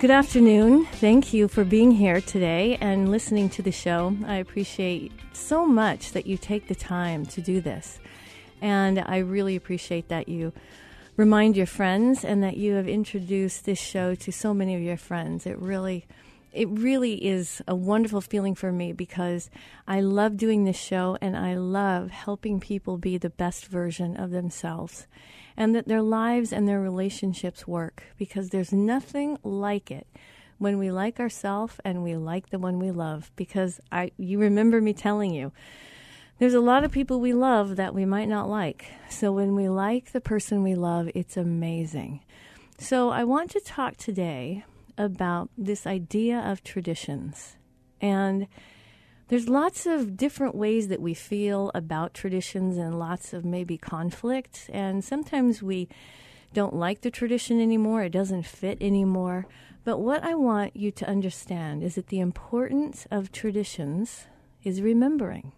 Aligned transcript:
Good 0.00 0.10
afternoon. 0.10 0.86
Thank 0.86 1.32
you 1.32 1.46
for 1.46 1.64
being 1.64 1.92
here 1.92 2.20
today 2.20 2.76
and 2.80 3.10
listening 3.10 3.48
to 3.50 3.62
the 3.62 3.70
show. 3.70 4.14
I 4.26 4.36
appreciate 4.36 5.12
so 5.32 5.66
much 5.66 6.12
that 6.12 6.26
you 6.26 6.36
take 6.36 6.66
the 6.66 6.74
time 6.74 7.24
to 7.26 7.40
do 7.40 7.60
this. 7.60 8.00
And 8.60 8.98
I 8.98 9.18
really 9.18 9.54
appreciate 9.54 10.08
that 10.08 10.28
you 10.28 10.52
remind 11.16 11.56
your 11.56 11.66
friends 11.66 12.24
and 12.24 12.42
that 12.42 12.56
you 12.56 12.74
have 12.74 12.88
introduced 12.88 13.64
this 13.64 13.78
show 13.78 14.16
to 14.16 14.32
so 14.32 14.52
many 14.52 14.74
of 14.74 14.82
your 14.82 14.96
friends. 14.96 15.46
It 15.46 15.58
really 15.58 16.06
it 16.52 16.68
really 16.68 17.24
is 17.24 17.62
a 17.66 17.74
wonderful 17.74 18.20
feeling 18.20 18.54
for 18.54 18.72
me 18.72 18.92
because 18.92 19.48
I 19.88 20.00
love 20.00 20.36
doing 20.36 20.64
this 20.64 20.78
show 20.78 21.16
and 21.20 21.36
I 21.36 21.54
love 21.54 22.10
helping 22.10 22.60
people 22.60 22.98
be 22.98 23.16
the 23.16 23.30
best 23.30 23.66
version 23.66 24.16
of 24.16 24.30
themselves 24.30 25.06
and 25.56 25.74
that 25.74 25.88
their 25.88 26.02
lives 26.02 26.52
and 26.52 26.68
their 26.68 26.80
relationships 26.80 27.66
work 27.66 28.04
because 28.18 28.50
there's 28.50 28.72
nothing 28.72 29.38
like 29.42 29.90
it 29.90 30.06
when 30.58 30.78
we 30.78 30.90
like 30.90 31.20
ourselves 31.20 31.80
and 31.84 32.02
we 32.02 32.16
like 32.16 32.50
the 32.50 32.58
one 32.58 32.78
we 32.78 32.90
love 32.90 33.30
because 33.36 33.80
I 33.90 34.12
you 34.16 34.38
remember 34.38 34.80
me 34.80 34.92
telling 34.92 35.32
you 35.32 35.52
there's 36.38 36.54
a 36.54 36.60
lot 36.60 36.84
of 36.84 36.90
people 36.90 37.20
we 37.20 37.32
love 37.32 37.76
that 37.76 37.94
we 37.94 38.04
might 38.04 38.28
not 38.28 38.48
like. 38.48 38.86
So 39.08 39.30
when 39.30 39.54
we 39.54 39.68
like 39.68 40.10
the 40.10 40.20
person 40.20 40.64
we 40.64 40.74
love, 40.74 41.08
it's 41.14 41.36
amazing. 41.36 42.20
So 42.76 43.10
I 43.10 43.22
want 43.22 43.50
to 43.52 43.60
talk 43.60 43.96
today 43.96 44.64
about 44.98 45.48
this 45.56 45.86
idea 45.86 46.38
of 46.40 46.64
traditions. 46.64 47.56
And 48.00 48.48
there's 49.28 49.48
lots 49.48 49.86
of 49.86 50.16
different 50.16 50.54
ways 50.54 50.88
that 50.88 51.00
we 51.00 51.14
feel 51.14 51.70
about 51.74 52.14
traditions 52.14 52.76
and 52.76 52.98
lots 52.98 53.32
of 53.32 53.44
maybe 53.44 53.78
conflict. 53.78 54.68
And 54.72 55.02
sometimes 55.02 55.62
we 55.62 55.88
don't 56.52 56.74
like 56.74 57.00
the 57.00 57.10
tradition 57.10 57.60
anymore, 57.60 58.02
it 58.02 58.12
doesn't 58.12 58.46
fit 58.46 58.78
anymore. 58.80 59.46
But 59.84 59.98
what 59.98 60.22
I 60.22 60.34
want 60.34 60.76
you 60.76 60.90
to 60.92 61.08
understand 61.08 61.82
is 61.82 61.96
that 61.96 62.08
the 62.08 62.20
importance 62.20 63.06
of 63.10 63.32
traditions 63.32 64.26
is 64.62 64.80
remembering. 64.80 65.52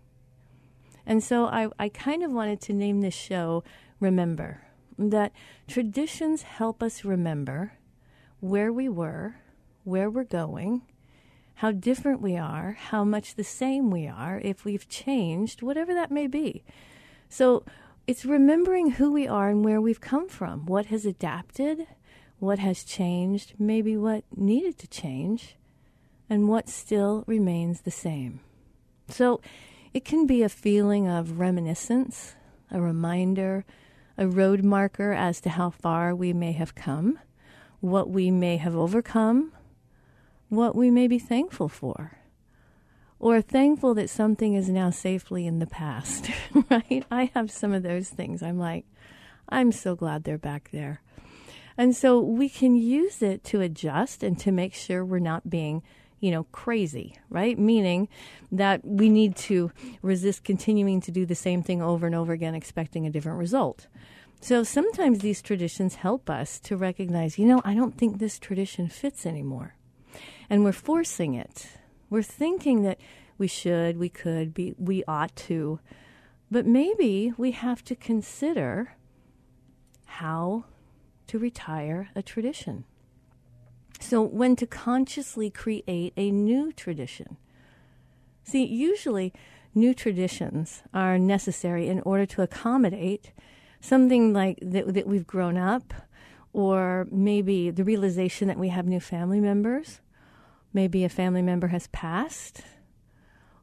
And 1.04 1.22
so 1.22 1.47
I, 1.47 1.69
I 1.78 1.88
kind 1.88 2.25
of 2.25 2.33
wanted 2.33 2.60
to 2.62 2.72
name 2.72 3.00
this 3.00 3.15
show 3.15 3.62
Remember. 4.00 4.62
That 4.98 5.33
traditions 5.66 6.43
help 6.43 6.83
us 6.83 7.04
remember 7.04 7.72
where 8.41 8.72
we 8.72 8.88
were, 8.88 9.37
where 9.84 10.10
we're 10.10 10.25
going, 10.25 10.83
how 11.56 11.72
different 11.72 12.20
we 12.20 12.36
are, 12.36 12.76
how 12.78 13.02
much 13.02 13.34
the 13.34 13.44
same 13.44 13.90
we 13.90 14.06
are, 14.06 14.40
if 14.44 14.64
we've 14.64 14.88
changed, 14.88 15.62
whatever 15.62 15.94
that 15.94 16.10
may 16.10 16.26
be. 16.26 16.62
So 17.30 17.64
it's 18.06 18.26
remembering 18.26 18.92
who 18.92 19.10
we 19.10 19.26
are 19.26 19.48
and 19.48 19.64
where 19.64 19.80
we've 19.80 20.00
come 20.00 20.28
from, 20.28 20.66
what 20.66 20.86
has 20.86 21.06
adapted, 21.06 21.86
what 22.38 22.58
has 22.58 22.84
changed, 22.84 23.54
maybe 23.58 23.96
what 23.96 24.24
needed 24.36 24.78
to 24.78 24.86
change, 24.86 25.56
and 26.28 26.46
what 26.48 26.68
still 26.68 27.24
remains 27.26 27.80
the 27.80 27.90
same. 27.90 28.40
So 29.08 29.40
it 29.94 30.04
can 30.04 30.26
be 30.26 30.42
a 30.42 30.50
feeling 30.50 31.08
of 31.08 31.40
reminiscence, 31.40 32.34
a 32.70 32.82
reminder, 32.82 33.64
a 34.18 34.28
road 34.28 34.62
marker 34.62 35.12
as 35.12 35.40
to 35.40 35.48
how 35.48 35.70
far 35.70 36.14
we 36.14 36.34
may 36.34 36.52
have 36.52 36.74
come, 36.74 37.18
what 37.80 38.10
we 38.10 38.30
may 38.30 38.58
have 38.58 38.76
overcome, 38.76 39.52
what 40.48 40.76
we 40.76 40.90
may 40.90 41.06
be 41.06 41.18
thankful 41.18 41.68
for 41.68 42.18
or 43.18 43.40
thankful 43.40 43.94
that 43.94 44.10
something 44.10 44.54
is 44.54 44.68
now 44.68 44.90
safely 44.90 45.46
in 45.46 45.58
the 45.58 45.66
past, 45.66 46.30
right? 46.70 47.04
I 47.10 47.30
have 47.34 47.50
some 47.50 47.72
of 47.72 47.82
those 47.82 48.08
things. 48.08 48.42
I'm 48.42 48.58
like, 48.58 48.84
I'm 49.48 49.72
so 49.72 49.94
glad 49.94 50.24
they're 50.24 50.38
back 50.38 50.70
there. 50.72 51.02
And 51.78 51.94
so 51.94 52.20
we 52.20 52.48
can 52.48 52.76
use 52.76 53.22
it 53.22 53.44
to 53.44 53.60
adjust 53.60 54.22
and 54.22 54.38
to 54.40 54.52
make 54.52 54.74
sure 54.74 55.04
we're 55.04 55.18
not 55.18 55.48
being, 55.48 55.82
you 56.20 56.30
know, 56.30 56.44
crazy, 56.44 57.16
right? 57.28 57.58
Meaning 57.58 58.08
that 58.50 58.84
we 58.84 59.08
need 59.08 59.36
to 59.36 59.70
resist 60.02 60.44
continuing 60.44 61.00
to 61.02 61.10
do 61.10 61.26
the 61.26 61.34
same 61.34 61.62
thing 61.62 61.82
over 61.82 62.06
and 62.06 62.14
over 62.14 62.32
again, 62.32 62.54
expecting 62.54 63.06
a 63.06 63.10
different 63.10 63.38
result. 63.38 63.86
So 64.40 64.62
sometimes 64.62 65.20
these 65.20 65.42
traditions 65.42 65.96
help 65.96 66.28
us 66.28 66.58
to 66.60 66.76
recognize, 66.76 67.38
you 67.38 67.46
know, 67.46 67.62
I 67.64 67.74
don't 67.74 67.96
think 67.96 68.18
this 68.18 68.38
tradition 68.38 68.88
fits 68.88 69.26
anymore 69.26 69.75
and 70.48 70.64
we're 70.64 70.72
forcing 70.72 71.34
it. 71.34 71.68
We're 72.10 72.22
thinking 72.22 72.82
that 72.82 72.98
we 73.38 73.47
should, 73.47 73.98
we 73.98 74.09
could, 74.09 74.54
be, 74.54 74.74
we 74.78 75.04
ought 75.06 75.34
to. 75.36 75.80
But 76.50 76.66
maybe 76.66 77.32
we 77.36 77.50
have 77.53 77.82
to 77.84 77.94
consider 77.94 78.97
how 80.06 80.65
to 81.26 81.38
retire 81.38 82.09
a 82.15 82.22
tradition. 82.22 82.84
So, 83.98 84.22
when 84.22 84.56
to 84.56 84.66
consciously 84.66 85.50
create 85.50 86.12
a 86.16 86.30
new 86.30 86.72
tradition. 86.72 87.38
See, 88.44 88.65
usually 88.65 89.32
new 89.74 89.94
traditions 89.94 90.82
are 90.94 91.18
necessary 91.18 91.88
in 91.88 92.00
order 92.03 92.26
to 92.26 92.42
accommodate 92.42 93.32
something 93.80 94.32
like 94.32 94.59
that, 94.62 94.92
that 94.94 95.06
we've 95.06 95.26
grown 95.26 95.56
up, 95.56 95.92
or 96.53 97.06
maybe 97.10 97.71
the 97.71 97.84
realization 97.84 98.48
that 98.48 98.59
we 98.59 98.68
have 98.68 98.86
new 98.86 99.00
family 99.00 99.41
members, 99.41 100.00
Maybe 100.76 101.04
a 101.04 101.08
family 101.08 101.40
member 101.40 101.68
has 101.68 101.86
passed, 101.86 102.60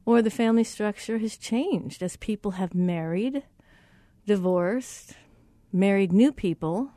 or 0.04 0.24
the 0.24 0.32
family 0.32 0.64
structure 0.64 1.20
has 1.20 1.38
changed 1.38 2.02
as 2.02 2.18
people 2.18 2.54
have 2.58 2.74
married, 2.74 3.44
divorced, 4.26 5.14
married 5.72 6.12
new 6.12 6.32
people, 6.32 6.90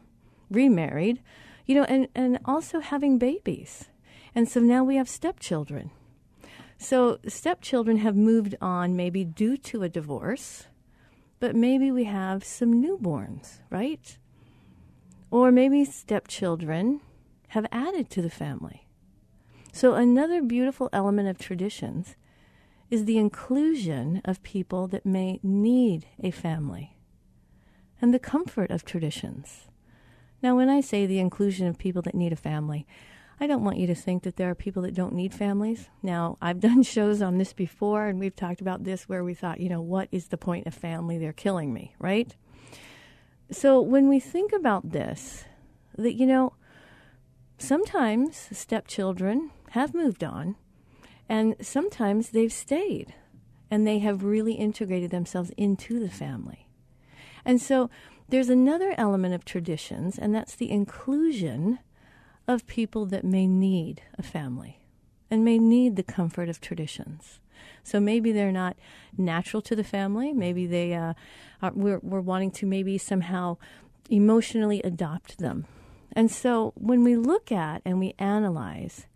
remarried, 0.50 1.20
you 1.66 1.74
know, 1.74 1.84
and, 1.84 2.08
and 2.14 2.38
also 2.46 2.80
having 2.80 3.18
babies. 3.18 3.90
And 4.34 4.48
so 4.48 4.58
now 4.58 4.84
we 4.84 4.96
have 4.96 5.06
stepchildren. 5.06 5.90
So, 6.78 7.18
stepchildren 7.28 7.98
have 7.98 8.16
moved 8.16 8.54
on 8.58 8.96
maybe 8.96 9.22
due 9.22 9.58
to 9.68 9.82
a 9.82 9.90
divorce, 9.90 10.64
but 11.40 11.54
maybe 11.54 11.92
we 11.92 12.04
have 12.04 12.42
some 12.42 12.82
newborns, 12.82 13.58
right? 13.68 14.16
Or 15.30 15.52
maybe 15.52 15.84
stepchildren 15.84 17.02
have 17.48 17.66
added 17.70 18.08
to 18.12 18.22
the 18.22 18.30
family. 18.30 18.85
So, 19.76 19.92
another 19.92 20.40
beautiful 20.40 20.88
element 20.90 21.28
of 21.28 21.36
traditions 21.36 22.16
is 22.90 23.04
the 23.04 23.18
inclusion 23.18 24.22
of 24.24 24.42
people 24.42 24.86
that 24.86 25.04
may 25.04 25.38
need 25.42 26.06
a 26.18 26.30
family 26.30 26.96
and 28.00 28.14
the 28.14 28.18
comfort 28.18 28.70
of 28.70 28.86
traditions. 28.86 29.66
Now, 30.42 30.56
when 30.56 30.70
I 30.70 30.80
say 30.80 31.04
the 31.04 31.18
inclusion 31.18 31.66
of 31.66 31.76
people 31.76 32.00
that 32.00 32.14
need 32.14 32.32
a 32.32 32.36
family, 32.36 32.86
I 33.38 33.46
don't 33.46 33.64
want 33.64 33.76
you 33.76 33.86
to 33.88 33.94
think 33.94 34.22
that 34.22 34.36
there 34.36 34.48
are 34.48 34.54
people 34.54 34.80
that 34.80 34.94
don't 34.94 35.12
need 35.12 35.34
families. 35.34 35.90
Now, 36.02 36.38
I've 36.40 36.60
done 36.68 36.82
shows 36.82 37.20
on 37.20 37.36
this 37.36 37.52
before, 37.52 38.06
and 38.06 38.18
we've 38.18 38.34
talked 38.34 38.62
about 38.62 38.84
this 38.84 39.10
where 39.10 39.24
we 39.24 39.34
thought, 39.34 39.60
you 39.60 39.68
know, 39.68 39.82
what 39.82 40.08
is 40.10 40.28
the 40.28 40.38
point 40.38 40.66
of 40.66 40.72
family? 40.72 41.18
They're 41.18 41.34
killing 41.34 41.74
me, 41.74 41.94
right? 41.98 42.34
So, 43.50 43.82
when 43.82 44.08
we 44.08 44.20
think 44.20 44.54
about 44.54 44.92
this, 44.92 45.44
that, 45.98 46.14
you 46.14 46.24
know, 46.24 46.54
sometimes 47.58 48.48
stepchildren 48.52 49.50
have 49.70 49.94
moved 49.94 50.24
on, 50.24 50.56
and 51.28 51.56
sometimes 51.60 52.30
they've 52.30 52.52
stayed 52.52 53.14
and 53.70 53.86
they 53.86 53.98
have 53.98 54.22
really 54.22 54.54
integrated 54.54 55.10
themselves 55.10 55.50
into 55.56 55.98
the 55.98 56.08
family. 56.08 56.68
And 57.44 57.60
so, 57.60 57.90
there's 58.28 58.48
another 58.48 58.94
element 58.96 59.34
of 59.34 59.44
traditions, 59.44 60.18
and 60.18 60.34
that's 60.34 60.54
the 60.54 60.70
inclusion 60.70 61.78
of 62.48 62.66
people 62.66 63.06
that 63.06 63.24
may 63.24 63.46
need 63.46 64.02
a 64.18 64.22
family 64.22 64.80
and 65.30 65.44
may 65.44 65.58
need 65.58 65.96
the 65.96 66.02
comfort 66.02 66.48
of 66.48 66.60
traditions. 66.60 67.40
So 67.82 68.00
maybe 68.00 68.32
they're 68.32 68.52
not 68.52 68.76
natural 69.16 69.62
to 69.62 69.76
the 69.76 69.84
family. 69.84 70.32
Maybe 70.32 70.66
they 70.66 70.94
uh, 70.94 71.14
are, 71.62 71.72
we're, 71.72 72.00
we're 72.02 72.20
wanting 72.20 72.50
to 72.52 72.66
maybe 72.66 72.98
somehow 72.98 73.56
emotionally 74.10 74.80
adopt 74.82 75.38
them. 75.38 75.66
And 76.12 76.30
so 76.30 76.72
when 76.76 77.04
we 77.04 77.16
look 77.16 77.52
at 77.52 77.82
and 77.84 77.98
we 77.98 78.14
analyze 78.18 79.06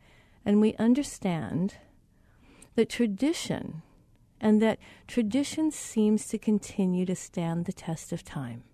and 0.44 0.60
we 0.60 0.74
understand 0.74 1.74
that 2.74 2.88
tradition 2.88 3.82
and 4.40 4.62
that 4.62 4.78
tradition 5.06 5.70
seems 5.70 6.26
to 6.28 6.38
continue 6.38 7.04
to 7.04 7.14
stand 7.14 7.66
the 7.66 7.72
test 7.72 8.12
of 8.12 8.24
time. 8.24 8.64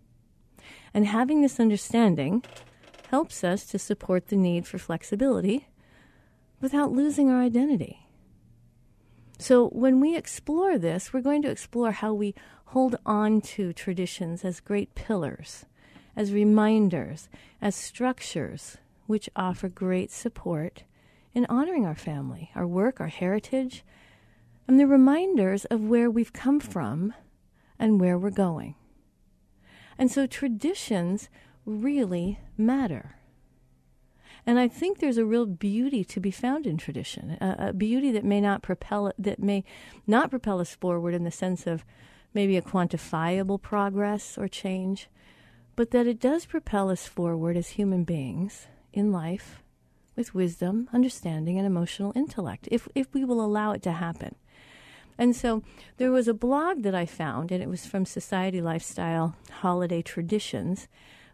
And 0.94 1.06
having 1.06 1.42
this 1.42 1.58
understanding, 1.58 2.42
helps 3.08 3.44
us 3.44 3.64
to 3.66 3.78
support 3.78 4.28
the 4.28 4.36
need 4.36 4.66
for 4.66 4.78
flexibility 4.78 5.68
without 6.60 6.92
losing 6.92 7.30
our 7.30 7.40
identity. 7.40 8.00
So, 9.38 9.68
when 9.68 10.00
we 10.00 10.16
explore 10.16 10.78
this, 10.78 11.12
we're 11.12 11.20
going 11.20 11.42
to 11.42 11.50
explore 11.50 11.92
how 11.92 12.14
we 12.14 12.34
hold 12.66 12.96
on 13.04 13.42
to 13.42 13.72
traditions 13.72 14.44
as 14.44 14.60
great 14.60 14.94
pillars, 14.94 15.66
as 16.16 16.32
reminders, 16.32 17.28
as 17.60 17.76
structures 17.76 18.78
which 19.06 19.28
offer 19.36 19.68
great 19.68 20.10
support 20.10 20.82
in 21.36 21.44
honoring 21.50 21.84
our 21.84 21.94
family, 21.94 22.50
our 22.54 22.66
work, 22.66 22.98
our 22.98 23.08
heritage, 23.08 23.84
and 24.66 24.80
the 24.80 24.86
reminders 24.86 25.66
of 25.66 25.82
where 25.82 26.10
we've 26.10 26.32
come 26.32 26.58
from 26.58 27.12
and 27.78 28.00
where 28.00 28.18
we're 28.18 28.30
going. 28.30 28.74
And 29.98 30.10
so, 30.10 30.26
traditions 30.26 31.28
really 31.66 32.40
matter. 32.56 33.16
And 34.46 34.58
I 34.58 34.66
think 34.66 34.98
there's 34.98 35.18
a 35.18 35.26
real 35.26 35.44
beauty 35.44 36.04
to 36.04 36.20
be 36.20 36.30
found 36.30 36.66
in 36.66 36.78
tradition, 36.78 37.36
a, 37.38 37.68
a, 37.68 37.72
beauty 37.74 38.10
that 38.12 38.24
may 38.24 38.40
not 38.40 38.62
propel 38.62 39.12
that 39.18 39.38
may 39.38 39.62
not 40.06 40.30
propel 40.30 40.58
us 40.58 40.74
forward 40.74 41.12
in 41.12 41.24
the 41.24 41.30
sense 41.30 41.66
of 41.66 41.84
maybe 42.32 42.56
a 42.56 42.62
quantifiable 42.62 43.60
progress 43.60 44.38
or 44.38 44.48
change, 44.48 45.08
but 45.74 45.90
that 45.90 46.06
it 46.06 46.18
does 46.18 46.46
propel 46.46 46.88
us 46.88 47.06
forward 47.06 47.58
as 47.58 47.70
human 47.70 48.04
beings 48.04 48.68
in 48.94 49.12
life 49.12 49.62
with 50.16 50.34
wisdom, 50.34 50.88
understanding, 50.92 51.58
and 51.58 51.66
emotional 51.66 52.12
intellect, 52.16 52.68
if 52.70 52.88
if 52.94 53.12
we 53.14 53.24
will 53.24 53.44
allow 53.44 53.72
it 53.72 53.82
to 53.82 53.92
happen. 53.92 54.34
And 55.18 55.34
so 55.34 55.62
there 55.96 56.10
was 56.10 56.28
a 56.28 56.34
blog 56.34 56.82
that 56.82 56.94
I 56.94 57.06
found, 57.06 57.50
and 57.50 57.62
it 57.62 57.68
was 57.68 57.86
from 57.86 58.04
Society 58.04 58.60
Lifestyle 58.60 59.36
Holiday 59.50 60.02
Traditions 60.02 60.88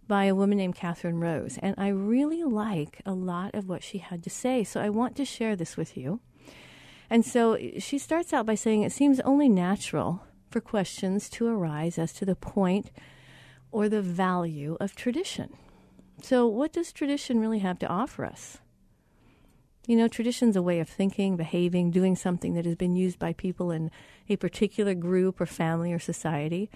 by 0.07 0.25
a 0.25 0.35
woman 0.35 0.59
named 0.59 0.77
Catherine 0.77 1.21
Rose. 1.21 1.59
And 1.63 1.75
I 1.79 1.89
really 1.89 2.43
like 2.43 3.01
a 3.07 3.13
lot 3.13 3.55
of 3.55 3.69
what 3.69 3.83
she 3.83 3.99
had 3.99 4.23
to 4.25 4.31
say. 4.31 4.63
So 4.63 4.81
I 4.81 4.89
want 4.89 5.17
to 5.17 5.25
share 5.25 5.57
this 5.57 5.77
with 5.77 5.97
you. 5.97 6.21
And 7.11 7.25
so 7.25 7.59
she 7.79 7.99
starts 7.99 8.33
out 8.33 8.47
by 8.47 8.55
saying 8.55 8.83
it 8.83 8.93
seems 8.93 9.21
only 9.21 9.49
natural 9.49 10.23
for 10.51 10.61
questions 10.61 11.29
to 11.31 11.47
arise 11.47 11.99
as 11.99 12.13
to 12.15 12.25
the 12.25 12.37
point 12.37 12.91
or 13.71 13.89
the 13.89 14.03
value 14.03 14.77
of 14.81 14.95
tradition. 14.95 15.57
So, 16.23 16.47
what 16.47 16.73
does 16.73 16.93
tradition 16.93 17.41
really 17.41 17.59
have 17.61 17.79
to 17.81 17.89
offer 17.89 18.25
us? 18.25 18.59
You 19.87 19.97
know, 19.97 20.07
tradition's 20.07 20.55
a 20.55 20.63
way 20.63 20.79
of 20.79 20.89
thinking, 20.89 21.37
behaving, 21.37 21.91
doing 21.91 22.15
something 22.15 22.55
that 22.55 22.65
has 22.65 22.77
been 22.77 22.95
used 22.95 23.19
by 23.19 23.33
people 23.33 23.73
in 23.73 23.91
a 24.29 24.37
particular 24.37 24.95
group 24.95 25.41
or 25.41 25.47
family 25.47 25.93
or 25.93 25.99
society 25.99 26.71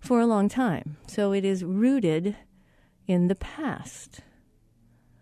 for 0.00 0.18
a 0.20 0.26
long 0.26 0.48
time. 0.48 0.96
So 1.06 1.32
it 1.32 1.44
is 1.44 1.62
rooted 1.62 2.36
in 3.06 3.28
the 3.28 3.34
past. 3.34 4.20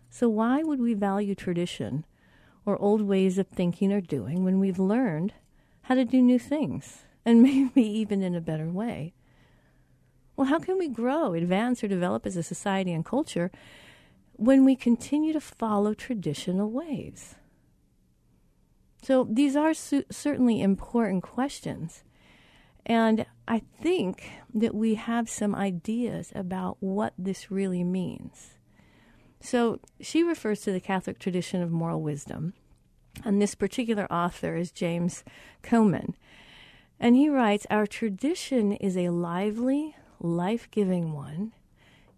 So, 0.09 0.29
why 0.29 0.63
would 0.63 0.79
we 0.79 0.93
value 0.93 1.35
tradition 1.35 2.05
or 2.65 2.81
old 2.81 3.01
ways 3.01 3.37
of 3.37 3.47
thinking 3.47 3.91
or 3.91 4.01
doing 4.01 4.43
when 4.43 4.59
we've 4.59 4.79
learned 4.79 5.33
how 5.83 5.95
to 5.95 6.05
do 6.05 6.21
new 6.21 6.39
things 6.39 7.05
and 7.25 7.41
maybe 7.43 7.83
even 7.83 8.23
in 8.23 8.35
a 8.35 8.41
better 8.41 8.69
way? 8.69 9.13
Well, 10.35 10.47
how 10.47 10.59
can 10.59 10.77
we 10.77 10.87
grow, 10.87 11.33
advance, 11.33 11.83
or 11.83 11.87
develop 11.87 12.25
as 12.25 12.37
a 12.37 12.43
society 12.43 12.93
and 12.93 13.03
culture 13.03 13.51
when 14.37 14.65
we 14.65 14.75
continue 14.75 15.33
to 15.33 15.41
follow 15.41 15.93
traditional 15.93 16.71
ways? 16.71 17.35
So, 19.03 19.27
these 19.29 19.55
are 19.55 19.73
su- 19.73 20.05
certainly 20.09 20.61
important 20.61 21.23
questions. 21.23 22.03
And 22.85 23.25
I 23.47 23.61
think 23.81 24.31
that 24.53 24.73
we 24.73 24.95
have 24.95 25.29
some 25.29 25.53
ideas 25.53 26.31
about 26.33 26.77
what 26.79 27.13
this 27.17 27.51
really 27.51 27.83
means. 27.83 28.57
So 29.41 29.79
she 29.99 30.23
refers 30.23 30.61
to 30.61 30.71
the 30.71 30.79
Catholic 30.79 31.19
tradition 31.19 31.61
of 31.61 31.71
moral 31.71 32.01
wisdom. 32.01 32.53
And 33.23 33.41
this 33.41 33.55
particular 33.55 34.11
author 34.11 34.55
is 34.55 34.71
James 34.71 35.23
Coman. 35.63 36.15
And 36.99 37.15
he 37.15 37.29
writes 37.29 37.67
Our 37.69 37.87
tradition 37.87 38.71
is 38.73 38.97
a 38.97 39.09
lively, 39.09 39.95
life 40.19 40.69
giving 40.71 41.13
one, 41.13 41.53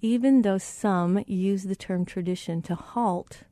even 0.01 0.41
though 0.43 0.57
some 0.57 1.23
use 1.27 1.63
the 1.63 1.75
term 1.75 2.05
tradition 2.05 2.61
to 2.63 2.75
halt 2.75 3.43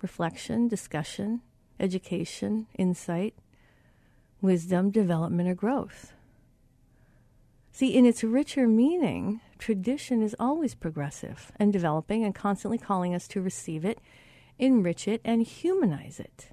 reflection, 0.00 0.68
discussion, 0.68 1.40
education, 1.78 2.66
insight, 2.76 3.34
wisdom, 4.40 4.90
development, 4.90 5.48
or 5.48 5.54
growth. 5.54 6.12
See, 7.70 7.94
in 7.94 8.04
its 8.04 8.24
richer 8.24 8.66
meaning, 8.66 9.40
tradition 9.58 10.22
is 10.22 10.36
always 10.38 10.74
progressive 10.74 11.52
and 11.56 11.72
developing 11.72 12.24
and 12.24 12.34
constantly 12.34 12.78
calling 12.78 13.14
us 13.14 13.28
to 13.28 13.40
receive 13.40 13.84
it, 13.84 13.98
enrich 14.58 15.06
it, 15.08 15.20
and 15.24 15.42
humanize 15.42 16.20
it. 16.20 16.48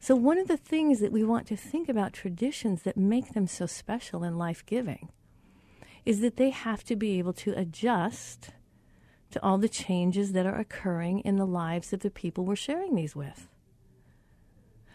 So, 0.00 0.16
one 0.16 0.38
of 0.38 0.48
the 0.48 0.56
things 0.56 1.00
that 1.00 1.12
we 1.12 1.22
want 1.22 1.46
to 1.48 1.56
think 1.56 1.88
about 1.88 2.14
traditions 2.14 2.82
that 2.82 2.96
make 2.96 3.34
them 3.34 3.46
so 3.46 3.66
special 3.66 4.24
and 4.24 4.38
life 4.38 4.64
giving 4.64 5.10
is 6.04 6.20
that 6.20 6.36
they 6.36 6.50
have 6.50 6.84
to 6.84 6.96
be 6.96 7.18
able 7.18 7.32
to 7.34 7.52
adjust 7.56 8.50
to 9.30 9.42
all 9.42 9.58
the 9.58 9.68
changes 9.68 10.32
that 10.32 10.46
are 10.46 10.58
occurring 10.58 11.20
in 11.20 11.36
the 11.36 11.46
lives 11.46 11.92
of 11.92 12.00
the 12.00 12.10
people 12.10 12.44
we're 12.44 12.56
sharing 12.56 12.94
these 12.94 13.14
with. 13.14 13.48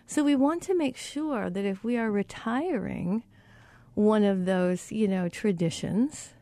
So, 0.08 0.24
we 0.24 0.36
want 0.36 0.62
to 0.64 0.78
make 0.78 0.98
sure 0.98 1.50
that 1.50 1.66
if 1.66 1.84
we 1.84 1.98
are 1.98 2.12
retiring 2.12 3.24
one 3.96 4.24
of 4.24 4.46
those, 4.46 4.92
you 4.92 5.08
know, 5.08 5.30
traditions, 5.30 6.34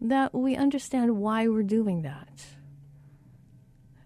that 0.00 0.34
we 0.34 0.56
understand 0.56 1.18
why 1.18 1.46
we're 1.46 1.62
doing 1.62 2.02
that. 2.02 2.46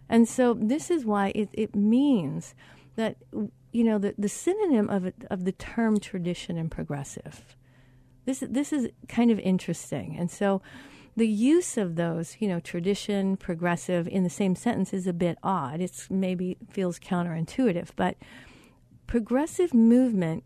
And 0.08 0.28
so 0.28 0.54
this 0.54 0.90
is 0.90 1.04
why 1.04 1.28
it, 1.34 1.48
it 1.52 1.74
means 1.74 2.54
that, 2.96 3.16
you 3.72 3.84
know, 3.84 3.98
the, 3.98 4.14
the 4.18 4.28
synonym 4.28 4.90
of, 4.90 5.12
of 5.30 5.44
the 5.44 5.52
term 5.52 6.00
tradition 6.00 6.58
and 6.58 6.70
progressive. 6.70 7.56
This, 8.30 8.44
this 8.48 8.72
is 8.72 8.88
kind 9.08 9.32
of 9.32 9.40
interesting. 9.40 10.16
And 10.16 10.30
so 10.30 10.62
the 11.16 11.26
use 11.26 11.76
of 11.76 11.96
those, 11.96 12.36
you 12.38 12.46
know, 12.46 12.60
tradition, 12.60 13.36
progressive 13.36 14.06
in 14.06 14.22
the 14.22 14.30
same 14.30 14.54
sentence 14.54 14.92
is 14.92 15.08
a 15.08 15.12
bit 15.12 15.36
odd. 15.42 15.80
It's 15.80 16.08
maybe 16.08 16.56
feels 16.70 17.00
counterintuitive, 17.00 17.88
but 17.96 18.16
progressive 19.08 19.74
movement 19.74 20.44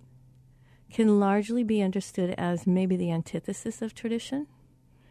can 0.91 1.21
largely 1.21 1.62
be 1.62 1.83
understood 1.83 2.35
as 2.38 2.67
maybe 2.67 2.97
the 2.97 3.12
antithesis 3.12 3.83
of 3.83 3.95
tradition, 3.95 4.47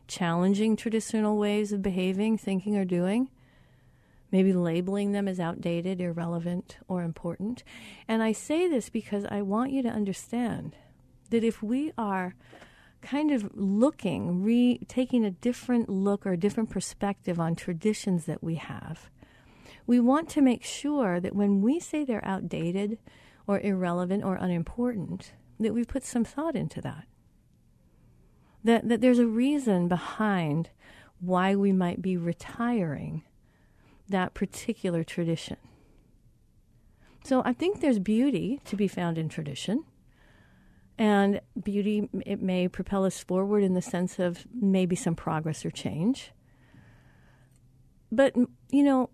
challenging 0.08 0.76
traditional 0.76 1.38
ways 1.38 1.72
of 1.72 1.84
behaving, 1.84 2.40
thinking, 2.40 2.76
or 2.76 2.86
doing, 2.86 3.30
maybe 4.32 4.52
labeling 4.52 5.12
them 5.12 5.28
as 5.28 5.40
outdated, 5.40 6.02
irrelevant, 6.02 6.78
or 6.88 7.04
important. 7.04 7.64
And 8.08 8.24
I 8.24 8.32
say 8.32 8.68
this 8.68 8.90
because 8.90 9.26
I 9.26 9.44
want 9.44 9.72
you 9.72 9.84
to 9.84 9.90
understand 9.90 10.76
that 11.34 11.44
if 11.44 11.64
we 11.64 11.92
are 11.98 12.36
kind 13.02 13.32
of 13.32 13.50
looking, 13.56 14.44
re 14.44 14.80
taking 14.88 15.26
a 15.26 15.32
different 15.32 15.90
look 15.90 16.28
or 16.28 16.34
a 16.34 16.38
different 16.38 16.70
perspective 16.70 17.40
on 17.40 17.56
traditions 17.56 18.26
that 18.26 18.44
we 18.44 18.56
have, 18.56 19.10
we 19.88 20.00
want 20.00 20.30
to 20.30 20.42
make 20.42 20.64
sure 20.64 21.20
that 21.20 21.36
when 21.36 21.62
we 21.64 21.80
say 21.80 22.04
they're 22.04 22.24
outdated 22.24 23.00
or 23.48 23.60
irrelevant 23.60 24.24
or 24.24 24.36
unimportant, 24.36 25.34
that 25.60 25.74
we 25.74 25.84
put 25.84 26.06
some 26.06 26.24
thought 26.24 26.56
into 26.56 26.82
that. 26.82 27.06
That, 28.64 28.88
that 28.88 29.02
there's 29.02 29.20
a 29.20 29.26
reason 29.26 29.88
behind 29.88 30.70
why 31.20 31.56
we 31.56 31.74
might 31.74 32.00
be 32.00 32.16
retiring 32.16 33.24
that 34.08 34.36
particular 34.36 35.04
tradition. 35.04 35.58
So 37.24 37.42
I 37.44 37.54
think 37.54 37.82
there's 37.82 37.98
beauty 37.98 38.62
to 38.66 38.76
be 38.76 38.88
found 38.88 39.18
in 39.18 39.30
tradition. 39.30 39.86
And 40.98 41.42
beauty, 41.62 42.10
it 42.26 42.42
may 42.42 42.68
propel 42.68 43.04
us 43.06 43.20
forward 43.24 43.64
in 43.64 43.74
the 43.74 43.82
sense 43.82 44.20
of 44.20 44.46
maybe 44.54 44.96
some 44.96 45.16
progress 45.16 45.66
or 45.66 45.72
change. 45.72 46.32
But, 48.12 48.36
you 48.70 48.84
know, 48.84 49.10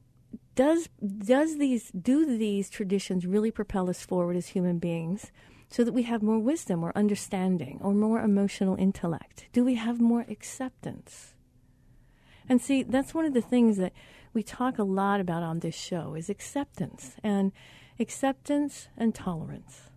does, 0.55 0.89
does 1.19 1.57
these, 1.57 1.89
do 1.91 2.25
these 2.37 2.69
traditions 2.69 3.25
really 3.25 3.49
propel 3.49 3.89
us 3.89 4.05
forward 4.05 4.35
as 4.35 4.47
human 4.47 4.77
beings 4.77 5.31
so 5.69 5.85
that 5.85 5.93
we 5.93 6.03
have 6.03 6.21
more 6.21 6.39
wisdom 6.39 6.83
or 6.83 6.91
understanding 6.97 7.79
or 7.81 7.93
more 7.93 8.19
emotional 8.19 8.75
intellect? 8.75 9.47
Do 9.53 9.63
we 9.63 9.75
have 9.75 10.01
more 10.01 10.25
acceptance? 10.29 11.33
And 12.49 12.61
see, 12.61 12.83
that's 12.83 13.13
one 13.13 13.25
of 13.25 13.33
the 13.33 13.41
things 13.41 13.77
that 13.77 13.93
we 14.33 14.43
talk 14.43 14.77
a 14.77 14.83
lot 14.83 15.21
about 15.21 15.43
on 15.43 15.59
this 15.59 15.75
show 15.75 16.15
is 16.15 16.29
acceptance 16.29 17.15
and 17.23 17.51
acceptance 17.99 18.89
and 18.97 19.13
tolerance. 19.15 19.88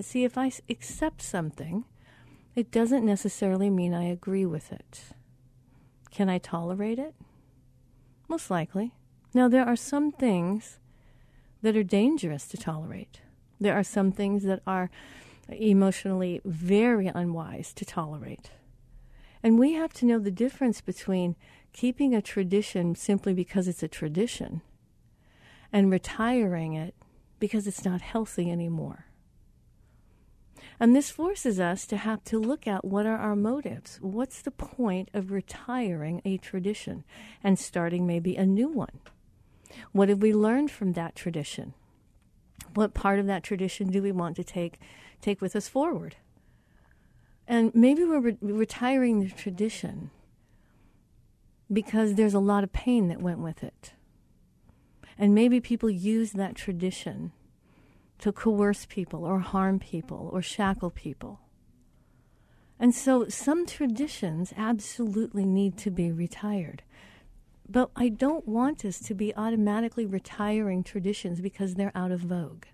See, 0.00 0.24
if 0.24 0.38
I 0.38 0.52
accept 0.68 1.22
something, 1.22 1.84
it 2.54 2.70
doesn't 2.70 3.04
necessarily 3.04 3.70
mean 3.70 3.94
I 3.94 4.04
agree 4.04 4.46
with 4.46 4.72
it. 4.72 5.04
Can 6.10 6.28
I 6.28 6.38
tolerate 6.38 6.98
it? 6.98 7.14
Most 8.28 8.50
likely. 8.50 8.92
Now, 9.34 9.48
there 9.48 9.64
are 9.64 9.76
some 9.76 10.10
things 10.10 10.78
that 11.62 11.76
are 11.76 11.82
dangerous 11.82 12.46
to 12.48 12.56
tolerate. 12.56 13.20
There 13.60 13.74
are 13.74 13.84
some 13.84 14.12
things 14.12 14.44
that 14.44 14.62
are 14.66 14.90
emotionally 15.48 16.40
very 16.44 17.06
unwise 17.06 17.72
to 17.74 17.84
tolerate. 17.84 18.50
And 19.42 19.58
we 19.58 19.74
have 19.74 19.92
to 19.94 20.06
know 20.06 20.18
the 20.18 20.30
difference 20.30 20.80
between 20.80 21.36
keeping 21.72 22.14
a 22.14 22.22
tradition 22.22 22.94
simply 22.94 23.32
because 23.32 23.68
it's 23.68 23.82
a 23.82 23.88
tradition 23.88 24.62
and 25.72 25.90
retiring 25.90 26.74
it 26.74 26.94
because 27.38 27.66
it's 27.66 27.84
not 27.84 28.00
healthy 28.00 28.50
anymore. 28.50 29.07
And 30.80 30.94
this 30.94 31.10
forces 31.10 31.58
us 31.58 31.86
to 31.86 31.96
have 31.96 32.22
to 32.24 32.38
look 32.38 32.66
at 32.66 32.84
what 32.84 33.06
are 33.06 33.16
our 33.16 33.36
motives? 33.36 33.98
What's 34.00 34.42
the 34.42 34.50
point 34.50 35.10
of 35.12 35.30
retiring 35.30 36.22
a 36.24 36.38
tradition 36.38 37.04
and 37.42 37.58
starting 37.58 38.06
maybe 38.06 38.36
a 38.36 38.46
new 38.46 38.68
one? 38.68 39.00
What 39.92 40.08
have 40.08 40.22
we 40.22 40.32
learned 40.32 40.70
from 40.70 40.92
that 40.92 41.14
tradition? 41.14 41.74
What 42.74 42.94
part 42.94 43.18
of 43.18 43.26
that 43.26 43.42
tradition 43.42 43.90
do 43.90 44.02
we 44.02 44.12
want 44.12 44.36
to 44.36 44.44
take 44.44 44.78
take 45.20 45.40
with 45.40 45.56
us 45.56 45.68
forward? 45.68 46.16
And 47.46 47.74
maybe 47.74 48.04
we're 48.04 48.20
re- 48.20 48.38
retiring 48.40 49.20
the 49.20 49.30
tradition 49.30 50.10
because 51.72 52.14
there's 52.14 52.34
a 52.34 52.38
lot 52.38 52.64
of 52.64 52.72
pain 52.72 53.08
that 53.08 53.22
went 53.22 53.40
with 53.40 53.62
it. 53.62 53.92
And 55.18 55.34
maybe 55.34 55.60
people 55.60 55.90
use 55.90 56.32
that 56.32 56.54
tradition 56.54 57.32
to 58.18 58.32
coerce 58.32 58.86
people 58.86 59.24
or 59.24 59.38
harm 59.40 59.78
people 59.78 60.30
or 60.32 60.42
shackle 60.42 60.90
people. 60.90 61.40
And 62.80 62.94
so 62.94 63.28
some 63.28 63.66
traditions 63.66 64.52
absolutely 64.56 65.44
need 65.44 65.76
to 65.78 65.90
be 65.90 66.12
retired. 66.12 66.82
But 67.68 67.90
I 67.96 68.08
don't 68.08 68.46
want 68.46 68.84
us 68.84 68.98
to 69.00 69.14
be 69.14 69.34
automatically 69.36 70.06
retiring 70.06 70.82
traditions 70.82 71.40
because 71.40 71.74
they're 71.74 71.92
out 71.94 72.12
of 72.12 72.20
vogue. 72.20 72.64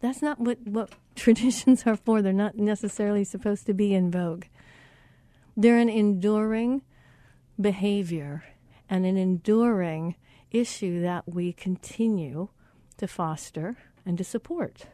That's 0.00 0.20
not 0.20 0.38
what, 0.38 0.58
what 0.66 0.90
traditions 1.14 1.84
are 1.86 1.96
for. 1.96 2.20
They're 2.20 2.32
not 2.32 2.56
necessarily 2.58 3.24
supposed 3.24 3.66
to 3.66 3.74
be 3.74 3.94
in 3.94 4.10
vogue. 4.10 4.44
They're 5.56 5.78
an 5.78 5.88
enduring 5.88 6.82
behavior 7.60 8.44
and 8.90 9.06
an 9.06 9.16
enduring 9.16 10.16
issue 10.50 11.00
that 11.02 11.32
we 11.32 11.52
continue 11.52 12.48
to 12.96 13.06
foster 13.06 13.76
and 14.06 14.18
to 14.18 14.24
support. 14.24 14.86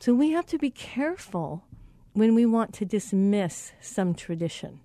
So 0.00 0.14
we 0.14 0.30
have 0.30 0.46
to 0.46 0.58
be 0.58 0.70
careful 0.70 1.64
when 2.12 2.34
we 2.34 2.46
want 2.46 2.72
to 2.74 2.84
dismiss 2.84 3.72
some 3.80 4.14
tradition. 4.14 4.80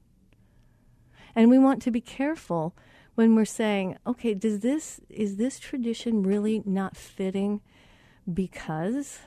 And 1.36 1.50
we 1.50 1.60
want 1.60 1.82
to 1.84 1.91
be 1.91 2.01
careful 2.01 2.75
when 3.15 3.36
we're 3.36 3.46
saying, 3.46 3.98
okay, 4.05 4.34
does 4.34 4.60
this 4.60 5.00
is 5.10 5.36
this 5.36 5.60
tradition 5.60 6.24
really 6.24 6.63
not 6.65 6.98
fitting 6.98 7.62
because 8.32 9.20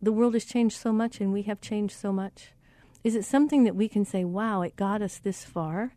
the 0.00 0.12
world 0.12 0.34
has 0.34 0.44
changed 0.44 0.76
so 0.76 0.92
much 0.92 1.20
and 1.20 1.32
we 1.32 1.42
have 1.42 1.60
changed 1.60 1.96
so 1.96 2.12
much? 2.12 2.52
Is 3.02 3.14
it 3.14 3.24
something 3.24 3.64
that 3.64 3.76
we 3.76 3.88
can 3.88 4.04
say, 4.04 4.24
wow, 4.24 4.62
it 4.62 4.76
got 4.76 5.02
us 5.02 5.18
this 5.18 5.44
far? 5.44 5.94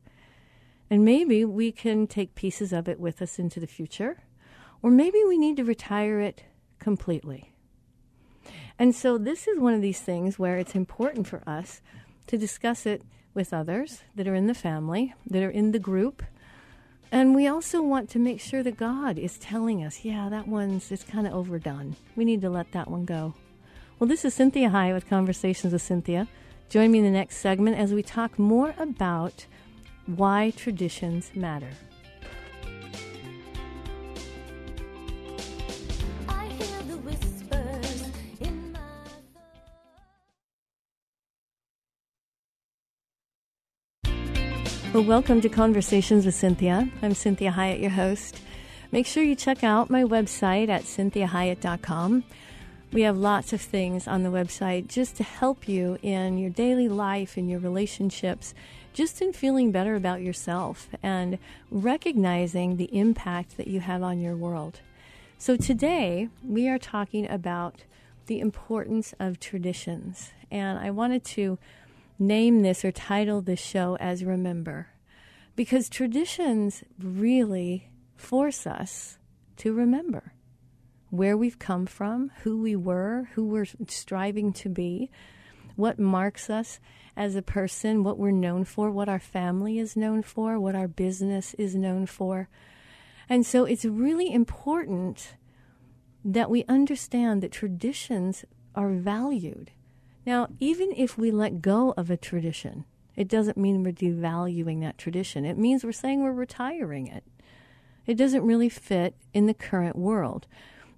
And 0.89 1.05
maybe 1.05 1.46
we 1.46 1.72
can 1.72 2.08
take 2.08 2.34
pieces 2.36 2.74
of 2.74 2.88
it 2.88 3.00
with 3.00 3.22
us 3.22 3.38
into 3.38 3.60
the 3.60 3.67
future. 3.67 4.24
Or 4.81 4.91
maybe 4.91 5.21
we 5.27 5.38
need 5.38 5.57
to 5.57 5.63
retire 5.63 6.19
it 6.19 6.43
completely. 6.79 7.51
And 8.77 8.95
so 8.95 9.17
this 9.17 9.48
is 9.48 9.59
one 9.59 9.74
of 9.74 9.81
these 9.81 10.00
things 10.00 10.39
where 10.39 10.57
it's 10.57 10.75
important 10.75 11.27
for 11.27 11.43
us 11.48 11.81
to 12.27 12.38
discuss 12.38 12.86
it 12.86 13.03
with 13.33 13.53
others 13.53 14.01
that 14.15 14.27
are 14.27 14.36
in 14.36 14.48
the 14.48 14.53
family, 14.53 15.13
that 15.27 15.43
are 15.43 15.50
in 15.50 15.71
the 15.71 15.79
group. 15.79 16.24
And 17.12 17.36
we 17.36 17.48
also 17.48 17.81
want 17.81 18.09
to 18.12 18.19
make 18.19 18.39
sure 18.39 18.63
that 18.63 18.77
God 18.77 19.17
is 19.17 19.38
telling 19.38 19.83
us, 19.83 20.05
yeah, 20.05 20.29
that 20.29 20.48
one's 20.48 20.91
it's 20.91 21.03
kind 21.03 21.27
of 21.27 21.33
overdone. 21.33 21.95
We 22.15 22.24
need 22.24 22.41
to 22.41 22.50
let 22.50 22.71
that 22.71 22.89
one 22.89 23.05
go. 23.05 23.33
Well, 23.98 24.07
this 24.07 24.24
is 24.24 24.38
Cinthia 24.38 24.71
Hiett 24.71 24.93
with 24.93 25.09
Conversations 25.09 25.74
with 25.74 25.81
Cinthia. 25.81 26.27
Join 26.69 26.91
me 26.91 27.00
in 27.00 27.03
the 27.03 27.12
next 27.12 27.38
segment 27.38 27.77
as 27.77 27.93
we 27.93 28.03
talk 28.03 28.39
more 28.39 28.74
about 28.77 29.45
why 30.05 30.51
traditions 30.55 31.31
matter. 31.36 31.71
Well, 45.00 45.08
welcome 45.08 45.39
to 45.39 45.48
Conversations 45.48 46.25
with 46.25 46.36
Cinthia. 46.36 46.91
I'm 47.01 47.13
Cinthia 47.13 47.53
Hiett, 47.53 47.79
your 47.79 47.91
host. 47.91 48.41
Make 48.91 49.06
sure 49.06 49.24
you 49.24 49.34
check 49.34 49.63
out 49.63 49.89
my 49.89 50.03
website 50.03 50.68
at 50.68 50.84
cinthiahiett.com. 50.84 52.25
We 52.91 53.03
have 53.03 53.15
lots 53.15 53.53
of 53.53 53.62
things 53.62 54.10
on 54.10 54.24
the 54.24 54.29
website 54.29 54.89
just 54.89 55.15
to 55.15 55.24
help 55.24 55.70
you 55.70 55.98
in 56.01 56.38
your 56.38 56.50
daily 56.50 56.89
life, 56.89 57.38
in 57.38 57.48
your 57.48 57.62
relationships, 57.62 58.53
just 58.91 59.22
in 59.22 59.32
feeling 59.32 59.72
better 59.72 59.96
about 59.96 60.22
yourself 60.22 60.89
and 61.01 61.39
recognizing 61.72 62.75
the 62.75 62.94
impact 62.94 63.56
that 63.56 63.68
you 63.68 63.79
have 63.79 64.03
on 64.03 64.20
your 64.20 64.36
world. 64.36 64.82
So 65.38 65.56
today 65.56 66.27
we 66.44 66.68
are 66.68 66.77
talking 66.77 67.25
about 67.29 67.86
the 68.25 68.41
importance 68.41 69.13
of 69.18 69.39
traditions. 69.39 70.32
And 70.51 70.77
I 70.77 70.91
wanted 70.91 71.24
to 71.25 71.58
name 72.19 72.61
this 72.61 72.83
or 72.83 72.91
title 72.91 73.41
this 73.41 73.59
show 73.59 73.95
as 73.99 74.23
Remember 74.23 74.88
because 75.55 75.89
traditions 75.89 76.83
really 76.97 77.89
force 78.15 78.67
us 78.67 79.17
to 79.57 79.73
remember 79.73 80.33
where 81.09 81.35
we've 81.35 81.59
come 81.59 81.85
from, 81.85 82.31
who 82.43 82.61
we 82.61 82.75
were, 82.75 83.29
who 83.33 83.45
we're 83.45 83.65
striving 83.88 84.53
to 84.53 84.69
be, 84.69 85.09
what 85.75 85.99
marks 85.99 86.49
us 86.49 86.79
as 87.15 87.35
a 87.35 87.41
person, 87.41 88.03
what 88.03 88.17
we're 88.17 88.31
known 88.31 88.63
for, 88.63 88.89
what 88.89 89.09
our 89.09 89.19
family 89.19 89.79
is 89.79 89.97
known 89.97 90.21
for, 90.21 90.59
what 90.59 90.75
our 90.75 90.88
business 90.88 91.53
is 91.55 91.75
known 91.75 92.05
for. 92.05 92.47
And 93.27 93.45
so 93.45 93.65
it's 93.65 93.83
really 93.83 94.31
important 94.33 95.35
that 96.23 96.49
we 96.49 96.63
understand 96.69 97.43
that 97.43 97.51
traditions 97.51 98.45
are 98.75 98.91
valued. 98.91 99.71
Now, 100.29 100.48
even 100.59 100.93
if 100.95 101.17
we 101.17 101.31
let 101.31 101.59
go 101.59 101.95
of 101.98 102.12
a 102.12 102.15
tradition, 102.15 102.86
it 103.15 103.27
doesn't 103.27 103.57
mean 103.57 103.81
we're 103.81 103.91
devaluing 103.91 104.79
that 104.81 105.00
tradition. 105.00 105.43
It 105.43 105.57
means 105.57 105.83
we're 105.83 105.91
saying 105.91 106.21
we're 106.21 106.31
retiring 106.33 107.07
it. 107.07 107.24
It 108.05 108.13
doesn't 108.13 108.45
really 108.45 108.69
fit 108.69 109.15
in 109.33 109.48
the 109.48 109.55
current 109.55 109.95
world. 109.95 110.45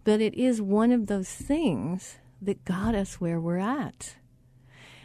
But 0.03 0.19
it 0.19 0.33
is 0.33 0.61
one 0.61 0.91
of 0.91 1.07
those 1.07 1.29
things 1.29 2.17
that 2.41 2.65
got 2.65 2.93
us 2.93 3.21
where 3.21 3.39
we're 3.39 3.59
at. 3.59 4.17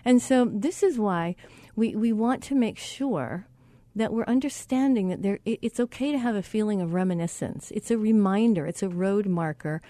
And 0.05 0.21
so 0.21 0.51
this 0.53 0.83
is 0.83 0.99
why 0.99 1.37
we, 1.77 1.95
we 1.95 2.13
want 2.13 2.43
to 2.43 2.57
make 2.57 2.79
sure 2.79 3.47
that 3.95 4.13
we're 4.13 4.25
understanding 4.25 5.07
that 5.07 5.23
there, 5.23 5.39
it's 5.45 5.79
okay 5.79 6.11
to 6.11 6.19
have 6.19 6.35
a 6.35 6.43
feeling 6.43 6.81
of 6.81 6.95
reminiscence. 6.95 7.71
It's 7.71 7.93
a 7.93 7.97
reminder, 7.97 8.67
it's 8.67 8.83
a 8.83 8.89
road 8.89 9.27
marker 9.27 9.81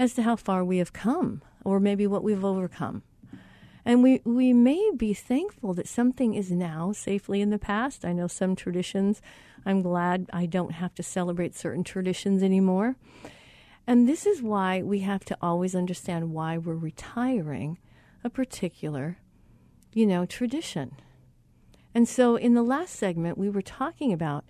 as 0.00 0.14
to 0.14 0.24
how 0.24 0.34
far 0.34 0.64
we 0.64 0.78
have 0.78 0.92
come 0.92 1.42
or 1.64 1.78
maybe 1.78 2.08
what 2.08 2.24
we've 2.24 2.44
overcome. 2.44 3.04
And 3.84 4.02
we, 4.02 4.20
we 4.24 4.52
may 4.52 4.90
be 4.96 5.12
thankful 5.12 5.74
that 5.74 5.88
something 5.88 6.34
is 6.34 6.50
now 6.50 6.92
safely 6.92 7.40
in 7.40 7.50
the 7.50 7.58
past. 7.58 8.04
I 8.04 8.12
know 8.12 8.26
some 8.26 8.56
traditions, 8.56 9.20
I'm 9.66 9.82
glad 9.82 10.30
I 10.32 10.46
don't 10.46 10.72
have 10.72 10.94
to 10.94 11.02
celebrate 11.02 11.54
certain 11.54 11.84
traditions 11.84 12.42
anymore. 12.42 12.96
And 13.86 14.08
this 14.08 14.24
is 14.24 14.40
why 14.40 14.82
we 14.82 15.00
have 15.00 15.24
to 15.26 15.36
always 15.42 15.74
understand 15.74 16.32
why 16.32 16.56
we're 16.56 16.74
retiring 16.74 17.78
a 18.22 18.30
particular, 18.30 19.18
you 19.92 20.06
know, 20.06 20.24
tradition. 20.24 20.96
And 21.94 22.08
so 22.08 22.36
in 22.36 22.54
the 22.54 22.62
last 22.62 22.96
segment, 22.96 23.36
we 23.36 23.50
were 23.50 23.62
talking 23.62 24.12
about 24.12 24.44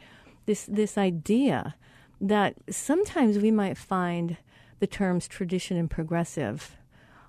this, 0.46 0.64
this 0.66 0.96
idea 0.96 1.74
that 2.20 2.54
sometimes 2.70 3.38
we 3.38 3.50
might 3.50 3.76
find 3.76 4.36
the 4.78 4.86
terms 4.86 5.26
tradition 5.26 5.76
and 5.76 5.90
progressive 5.90 6.76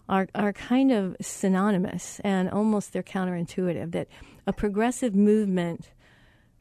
are, 0.08 0.28
are 0.36 0.54
kind 0.54 0.92
of 0.92 1.16
synonymous 1.22 2.20
and 2.22 2.50
almost 2.50 2.94
they're 2.94 3.04
counterintuitive. 3.04 3.92
That 3.92 4.08
a 4.46 4.54
progressive 4.54 5.16
movement 5.16 5.92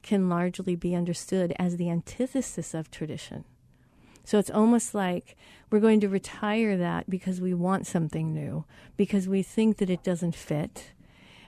can 0.03 0.29
largely 0.29 0.77
be 0.77 0.95
understood 0.95 1.55
as 1.59 1.77
the 1.77 1.91
antithesis 1.91 2.75
of 2.75 2.91
tradition. 2.91 3.45
So 4.25 4.39
it's 4.39 4.51
almost 4.51 4.95
like 4.95 5.37
we're 5.71 5.81
going 5.81 6.01
to 6.01 6.09
retire 6.09 6.77
that 6.79 7.11
because 7.11 7.41
we 7.41 7.53
want 7.53 7.87
something 7.87 8.33
new, 8.33 8.65
because 8.97 9.29
we 9.29 9.43
think 9.43 9.79
that 9.79 9.91
it 9.91 10.03
doesn't 10.03 10.35
fit, 10.35 10.93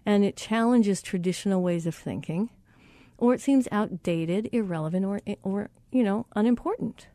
and 0.04 0.24
it 0.24 0.36
challenges 0.36 1.00
traditional 1.00 1.62
ways 1.62 1.86
of 1.86 1.94
thinking, 1.94 2.50
or 3.18 3.32
it 3.32 3.40
seems 3.40 3.66
outdated, 3.72 4.50
irrelevant, 4.52 5.06
or, 5.06 5.20
or 5.42 5.70
you 5.90 6.04
know, 6.04 6.26
unimportant. 6.36 7.08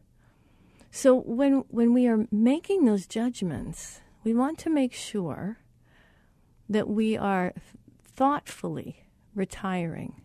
So 0.90 1.16
when, 1.16 1.64
when 1.70 1.94
we 1.94 2.08
are 2.08 2.28
making 2.32 2.86
those 2.86 3.06
judgments, 3.06 4.02
we 4.24 4.34
want 4.34 4.58
to 4.60 4.70
make 4.70 4.94
sure 4.94 5.58
that 6.70 6.88
we 6.88 7.18
are 7.18 7.54
thoughtfully 8.04 9.08
retiring 9.36 10.22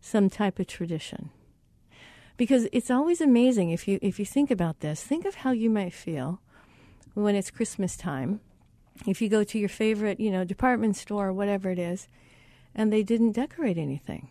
some 0.00 0.30
type 0.30 0.58
of 0.58 0.66
tradition. 0.66 1.30
Because 2.36 2.66
it's 2.72 2.90
always 2.90 3.20
amazing 3.20 3.70
if 3.70 3.86
you 3.86 3.98
if 4.00 4.18
you 4.18 4.24
think 4.24 4.50
about 4.50 4.80
this. 4.80 5.02
Think 5.02 5.26
of 5.26 5.36
how 5.36 5.52
you 5.52 5.68
might 5.68 5.92
feel 5.92 6.40
when 7.14 7.34
it's 7.34 7.50
Christmas 7.50 7.96
time. 7.96 8.40
If 9.06 9.20
you 9.20 9.28
go 9.28 9.44
to 9.44 9.58
your 9.58 9.68
favorite, 9.68 10.20
you 10.20 10.30
know, 10.30 10.44
department 10.44 10.96
store 10.96 11.28
or 11.28 11.32
whatever 11.32 11.70
it 11.70 11.78
is, 11.78 12.08
and 12.74 12.92
they 12.92 13.02
didn't 13.02 13.32
decorate 13.32 13.78
anything. 13.78 14.28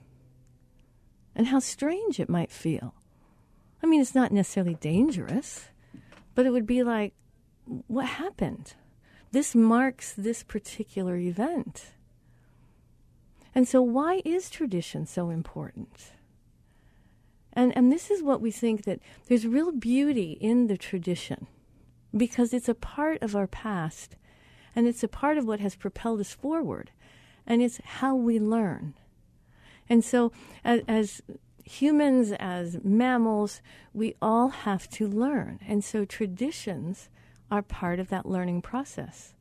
And 1.35 1.47
how 1.47 1.59
strange 1.59 2.19
it 2.19 2.29
might 2.29 2.51
feel. 2.51 2.93
I 3.81 3.87
mean, 3.87 4.01
it's 4.01 4.15
not 4.15 4.31
necessarily 4.31 4.75
dangerous, 4.75 5.69
but 6.35 6.45
it 6.45 6.51
would 6.51 6.67
be 6.67 6.83
like, 6.83 7.13
what 7.87 8.05
happened? 8.05 8.73
This 9.31 9.53
marks 9.53 10.13
this 10.13 10.43
particular 10.43 11.15
event. 11.15 11.93
And 13.53 13.67
so, 13.67 13.81
why 13.81 14.21
is 14.25 14.50
tradition 14.50 15.05
so 15.05 15.29
important? 15.29 16.12
And, 17.53 17.75
and 17.75 17.91
this 17.91 18.09
is 18.09 18.24
what 18.24 18.41
we 18.41 18.51
think 18.51 18.86
that 18.86 19.00
there's 19.27 19.45
real 19.45 19.71
beauty 19.71 20.38
in 20.39 20.67
the 20.67 20.77
tradition 20.77 21.48
because 22.15 22.53
it's 22.53 22.69
a 22.69 22.75
part 22.75 23.21
of 23.21 23.36
our 23.36 23.48
past 23.48 24.15
and 24.75 24.88
it's 24.88 25.03
a 25.03 25.07
part 25.07 25.38
of 25.38 25.45
what 25.45 25.59
has 25.59 25.75
propelled 25.75 26.19
us 26.19 26.33
forward 26.33 26.91
and 27.45 27.62
it's 27.62 27.79
how 27.83 28.15
we 28.15 28.39
learn. 28.39 28.93
And 29.89 30.05
so, 30.05 30.31
as, 30.63 30.81
as 30.88 31.21
humans, 31.65 32.31
as 32.39 32.77
mammals, 32.83 33.62
we 33.93 34.15
all 34.21 34.50
have 34.50 34.88
to 34.91 35.07
learn. 35.07 35.59
And 35.67 35.83
so, 35.83 36.05
traditions 36.05 37.09
are 37.51 37.61
part 37.61 37.99
of 37.99 38.09
that 38.09 38.25
learning 38.25 38.61
process. 38.61 39.33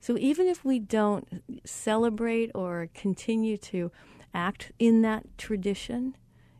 So, 0.00 0.18
even 0.18 0.46
if 0.46 0.64
we 0.64 0.78
don't 0.78 1.42
celebrate 1.64 2.50
or 2.54 2.90
continue 2.92 3.56
to 3.58 3.90
act 4.34 4.72
in 4.78 5.02
that 5.02 5.38
tradition, 5.38 6.16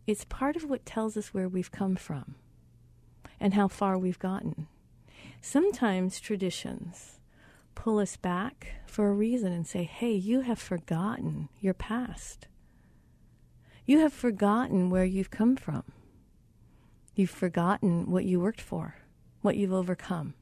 it's 0.06 0.24
part 0.24 0.56
of 0.56 0.64
what 0.64 0.86
tells 0.86 1.16
us 1.16 1.34
where 1.34 1.48
we've 1.48 1.70
come 1.70 1.96
from 1.96 2.36
and 3.40 3.54
how 3.54 3.68
far 3.68 3.98
we've 3.98 4.18
gotten. 4.18 4.68
Sometimes 5.40 6.20
traditions 6.20 7.20
pull 7.74 7.98
us 7.98 8.16
back 8.16 8.76
for 8.86 9.08
a 9.08 9.12
reason 9.12 9.52
and 9.52 9.66
say, 9.66 9.84
hey, 9.84 10.12
you 10.12 10.40
have 10.40 10.58
forgotten 10.58 11.48
your 11.60 11.74
past. 11.74 12.46
You 13.84 13.98
have 13.98 14.12
forgotten 14.12 14.88
where 14.88 15.04
you've 15.04 15.30
come 15.30 15.56
from. 15.56 15.82
You've 17.14 17.30
forgotten 17.30 18.10
what 18.10 18.24
you 18.24 18.40
worked 18.40 18.60
for, 18.60 18.96
what 19.42 19.56
you've 19.56 19.72
overcome. 19.72 20.34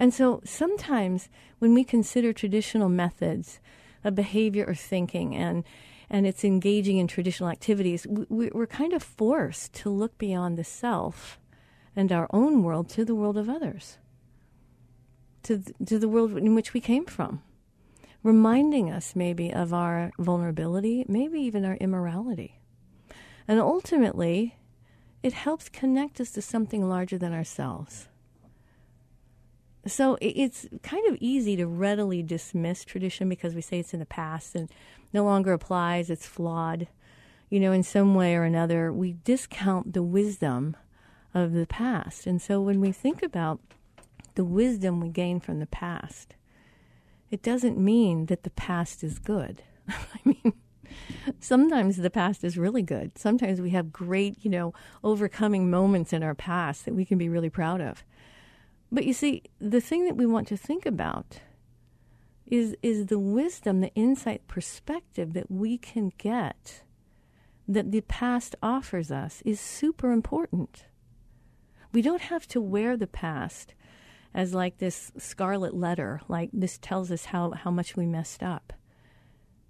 And 0.00 0.14
so 0.14 0.40
sometimes 0.44 1.28
when 1.58 1.74
we 1.74 1.84
consider 1.84 2.32
traditional 2.32 2.88
methods 2.88 3.60
of 4.02 4.14
behavior 4.14 4.64
or 4.66 4.74
thinking 4.74 5.36
and 5.36 5.62
and 6.12 6.26
it's 6.26 6.42
engaging 6.42 6.98
in 6.98 7.06
traditional 7.06 7.48
activities, 7.48 8.04
we, 8.04 8.50
we're 8.50 8.66
kind 8.66 8.92
of 8.92 9.00
forced 9.00 9.72
to 9.74 9.90
look 9.90 10.18
beyond 10.18 10.58
the 10.58 10.64
self 10.64 11.38
and 11.94 12.10
our 12.10 12.26
own 12.32 12.64
world 12.64 12.88
to 12.88 13.04
the 13.04 13.14
world 13.14 13.38
of 13.38 13.48
others, 13.48 13.98
to, 15.44 15.62
to 15.86 16.00
the 16.00 16.08
world 16.08 16.36
in 16.36 16.56
which 16.56 16.74
we 16.74 16.80
came 16.80 17.06
from, 17.06 17.42
reminding 18.24 18.90
us 18.90 19.14
maybe 19.14 19.52
of 19.52 19.72
our 19.72 20.10
vulnerability, 20.18 21.04
maybe 21.06 21.38
even 21.38 21.64
our 21.64 21.76
immorality. 21.76 22.60
And 23.46 23.60
ultimately, 23.60 24.56
it 25.22 25.32
helps 25.32 25.68
connect 25.68 26.20
us 26.20 26.32
to 26.32 26.42
something 26.42 26.88
larger 26.88 27.18
than 27.18 27.32
ourselves. 27.32 28.08
So 29.86 30.18
it's 30.20 30.68
kind 30.82 31.06
of 31.08 31.16
easy 31.20 31.56
to 31.56 31.66
readily 31.66 32.22
dismiss 32.22 32.84
tradition 32.84 33.28
because 33.28 33.54
we 33.54 33.62
say 33.62 33.78
it's 33.78 33.94
in 33.94 34.00
the 34.00 34.06
past 34.06 34.54
and 34.54 34.70
no 35.12 35.24
longer 35.24 35.52
applies, 35.52 36.10
it's 36.10 36.26
flawed. 36.26 36.88
You 37.48 37.60
know, 37.60 37.72
in 37.72 37.82
some 37.82 38.14
way 38.14 38.36
or 38.36 38.44
another, 38.44 38.92
we 38.92 39.14
discount 39.24 39.92
the 39.92 40.02
wisdom 40.02 40.76
of 41.34 41.52
the 41.52 41.66
past. 41.66 42.26
And 42.26 42.40
so 42.40 42.60
when 42.60 42.80
we 42.80 42.92
think 42.92 43.22
about 43.22 43.60
the 44.34 44.44
wisdom 44.44 45.00
we 45.00 45.08
gain 45.08 45.40
from 45.40 45.58
the 45.58 45.66
past, 45.66 46.34
it 47.30 47.42
doesn't 47.42 47.78
mean 47.78 48.26
that 48.26 48.42
the 48.42 48.50
past 48.50 49.02
is 49.02 49.18
good. 49.18 49.62
I 49.88 50.20
mean, 50.24 50.52
sometimes 51.40 51.96
the 51.96 52.10
past 52.10 52.44
is 52.44 52.58
really 52.58 52.82
good. 52.82 53.16
Sometimes 53.18 53.60
we 53.60 53.70
have 53.70 53.92
great, 53.92 54.44
you 54.44 54.50
know, 54.50 54.74
overcoming 55.02 55.70
moments 55.70 56.12
in 56.12 56.22
our 56.22 56.34
past 56.34 56.84
that 56.84 56.94
we 56.94 57.04
can 57.04 57.18
be 57.18 57.28
really 57.28 57.50
proud 57.50 57.80
of. 57.80 58.04
But 58.92 59.04
you 59.04 59.12
see, 59.12 59.42
the 59.60 59.80
thing 59.80 60.04
that 60.06 60.16
we 60.16 60.26
want 60.26 60.48
to 60.48 60.56
think 60.56 60.84
about 60.86 61.40
is 62.46 62.76
is 62.82 63.06
the 63.06 63.18
wisdom, 63.18 63.80
the 63.80 63.94
insight, 63.94 64.48
perspective 64.48 65.32
that 65.34 65.50
we 65.50 65.78
can 65.78 66.12
get 66.18 66.82
that 67.68 67.92
the 67.92 68.00
past 68.00 68.56
offers 68.62 69.12
us 69.12 69.42
is 69.44 69.60
super 69.60 70.10
important. 70.10 70.86
We 71.92 72.02
don't 72.02 72.22
have 72.22 72.48
to 72.48 72.60
wear 72.60 72.96
the 72.96 73.06
past 73.06 73.74
as 74.34 74.54
like 74.54 74.78
this 74.78 75.12
scarlet 75.18 75.74
letter, 75.74 76.20
like 76.28 76.50
this 76.52 76.78
tells 76.78 77.12
us 77.12 77.26
how, 77.26 77.52
how 77.52 77.70
much 77.70 77.96
we 77.96 78.06
messed 78.06 78.42
up. 78.42 78.72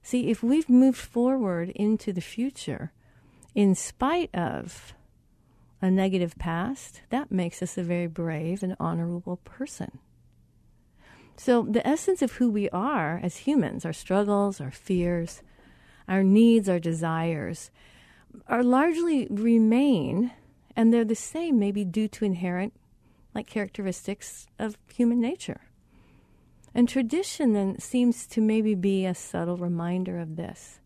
See, 0.03 0.31
if 0.31 0.43
we've 0.43 0.69
moved 0.69 0.99
forward 0.99 1.71
into 1.71 2.13
the 2.13 2.23
future 2.23 2.93
in 3.55 3.75
spite 3.75 4.35
of 4.35 4.95
a 5.83 5.91
negative 5.91 6.37
past, 6.39 7.03
that 7.11 7.33
makes 7.33 7.63
us 7.63 7.79
a 7.79 7.83
very 7.83 8.07
brave 8.07 8.63
and 8.63 8.77
honorable 8.79 9.39
person. 9.39 9.99
So, 11.37 11.63
the 11.63 11.87
essence 11.87 12.21
of 12.21 12.33
who 12.33 12.51
we 12.51 12.69
are 12.71 13.19
as 13.23 13.39
humans, 13.39 13.87
our 13.87 13.95
struggles, 13.95 14.61
our 14.61 14.71
fears, 14.71 15.43
our 16.07 16.23
needs, 16.23 16.69
our 16.69 16.79
desires, 16.79 17.71
are 18.47 18.63
largely 18.63 19.27
remain, 19.31 20.33
and 20.77 20.93
they're 20.93 21.05
the 21.05 21.15
same, 21.15 21.59
maybe 21.59 21.85
due 21.85 22.09
to 22.09 22.25
inherent 22.25 22.75
like 23.35 23.47
characteristics 23.47 24.47
of 24.59 24.77
human 24.93 25.21
nature. 25.21 25.63
And 26.75 26.89
tradition 26.89 27.53
then 27.53 27.79
seems 27.79 28.27
to 28.29 28.41
maybe 28.41 28.75
be 28.75 29.07
a 29.07 29.15
subtle 29.15 29.57
reminder 29.57 30.19
of 30.19 30.37
this. 30.37 30.81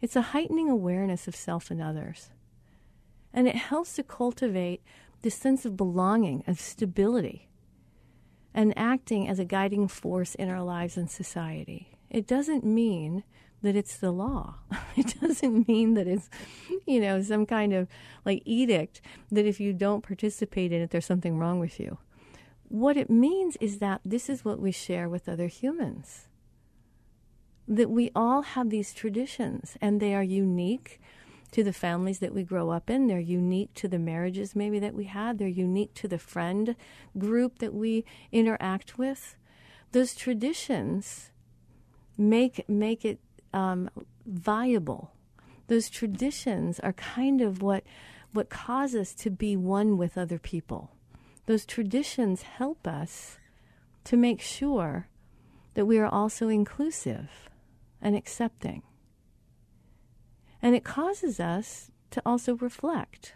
It's 0.00 0.16
a 0.16 0.22
heightening 0.22 0.68
awareness 0.68 1.28
of 1.28 1.36
self 1.36 1.70
and 1.70 1.82
others. 1.82 2.30
And 3.36 3.46
it 3.46 3.56
helps 3.56 3.94
to 3.94 4.02
cultivate 4.02 4.82
this 5.22 5.36
sense 5.36 5.64
of 5.64 5.76
belonging, 5.76 6.42
of 6.48 6.58
stability, 6.58 7.48
and 8.54 8.72
acting 8.76 9.28
as 9.28 9.38
a 9.38 9.44
guiding 9.44 9.86
force 9.88 10.34
in 10.34 10.48
our 10.48 10.62
lives 10.62 10.96
and 10.96 11.10
society. 11.10 11.98
It 12.10 12.26
doesn't 12.26 12.64
mean 12.64 13.22
that 13.62 13.76
it's 13.76 13.98
the 13.98 14.10
law. 14.10 14.56
It 14.96 15.14
doesn't 15.20 15.68
mean 15.68 15.92
that 15.94 16.06
it's, 16.06 16.30
you 16.86 17.00
know, 17.00 17.20
some 17.20 17.44
kind 17.44 17.74
of 17.74 17.86
like 18.24 18.42
edict 18.46 19.02
that 19.30 19.44
if 19.44 19.60
you 19.60 19.74
don't 19.74 20.02
participate 20.02 20.72
in 20.72 20.80
it, 20.80 20.90
there's 20.90 21.04
something 21.04 21.38
wrong 21.38 21.60
with 21.60 21.78
you. 21.78 21.98
What 22.68 22.96
it 22.96 23.10
means 23.10 23.56
is 23.60 23.78
that 23.78 24.00
this 24.06 24.30
is 24.30 24.42
what 24.44 24.58
we 24.58 24.72
share 24.72 25.08
with 25.10 25.28
other 25.28 25.48
humans. 25.48 26.28
that 27.68 27.90
we 27.90 28.10
all 28.14 28.42
have 28.42 28.70
these 28.70 28.94
traditions 28.94 29.76
and 29.80 30.00
they 30.00 30.14
are 30.14 30.22
unique 30.22 31.00
to 31.52 31.62
the 31.62 31.72
families 31.72 32.18
that 32.18 32.34
we 32.34 32.42
grow 32.42 32.70
up 32.70 32.90
in. 32.90 33.06
They're 33.06 33.18
unique 33.18 33.74
to 33.74 33.88
the 33.88 33.98
marriages 33.98 34.56
maybe 34.56 34.78
that 34.78 34.94
we 34.94 35.04
had. 35.04 35.38
They're 35.38 35.48
unique 35.48 35.94
to 35.94 36.08
the 36.08 36.18
friend 36.18 36.76
group 37.16 37.58
that 37.58 37.74
we 37.74 38.04
interact 38.32 38.98
with. 38.98 39.36
Those 39.92 40.14
traditions 40.14 41.30
make 42.18 42.68
make 42.68 43.04
it 43.04 43.20
um, 43.52 43.90
viable. 44.26 45.12
Those 45.68 45.88
traditions 45.88 46.80
are 46.80 46.92
kind 46.92 47.40
of 47.40 47.62
what 47.62 47.84
what 48.32 48.50
cause 48.50 48.94
us 48.94 49.14
to 49.14 49.30
be 49.30 49.56
one 49.56 49.96
with 49.96 50.18
other 50.18 50.38
people. 50.38 50.90
Those 51.46 51.64
traditions 51.64 52.42
help 52.42 52.86
us 52.86 53.38
to 54.04 54.16
make 54.16 54.40
sure 54.40 55.08
that 55.74 55.86
we 55.86 55.98
are 55.98 56.06
also 56.08 56.48
inclusive 56.48 57.48
and 58.02 58.16
accepting. 58.16 58.82
And 60.62 60.74
it 60.74 60.84
causes 60.84 61.40
us 61.40 61.90
to 62.10 62.22
also 62.24 62.56
reflect 62.56 63.34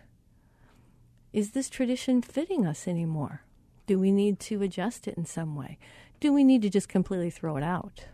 is 1.33 1.52
this 1.52 1.70
tradition 1.70 2.22
fitting 2.22 2.66
us 2.66 2.88
anymore? 2.88 3.42
Do 3.87 3.98
we 4.00 4.11
need 4.11 4.40
to 4.40 4.62
adjust 4.62 5.06
it 5.06 5.16
in 5.16 5.26
some 5.26 5.54
way? 5.54 5.78
Do 6.18 6.33
we 6.33 6.42
need 6.42 6.62
to 6.62 6.70
just 6.70 6.88
completely 6.88 7.30
throw 7.30 7.56
it 7.56 7.62
out? 7.62 8.06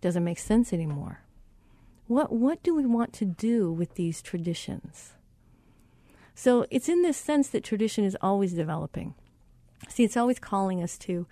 Doesn't 0.00 0.24
make 0.24 0.38
sense 0.38 0.72
anymore. 0.72 1.20
What, 2.06 2.32
what 2.32 2.62
do 2.62 2.74
we 2.74 2.86
want 2.86 3.12
to 3.14 3.24
do 3.24 3.70
with 3.70 3.94
these 3.94 4.22
traditions? 4.22 5.12
So 6.34 6.66
it's 6.70 6.88
in 6.88 7.02
this 7.02 7.16
sense 7.16 7.48
that 7.48 7.64
tradition 7.64 8.04
is 8.04 8.16
always 8.20 8.52
developing. 8.52 9.14
See, 9.88 10.04
it's 10.04 10.16
always 10.16 10.38
calling 10.38 10.82
us 10.82 10.96
to 10.98 11.26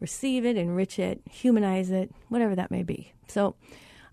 receive 0.00 0.44
it, 0.44 0.56
enrich 0.56 0.98
it, 0.98 1.20
humanize 1.30 1.90
it, 1.90 2.10
whatever 2.28 2.56
that 2.56 2.70
may 2.70 2.82
be. 2.82 3.12
So 3.26 3.54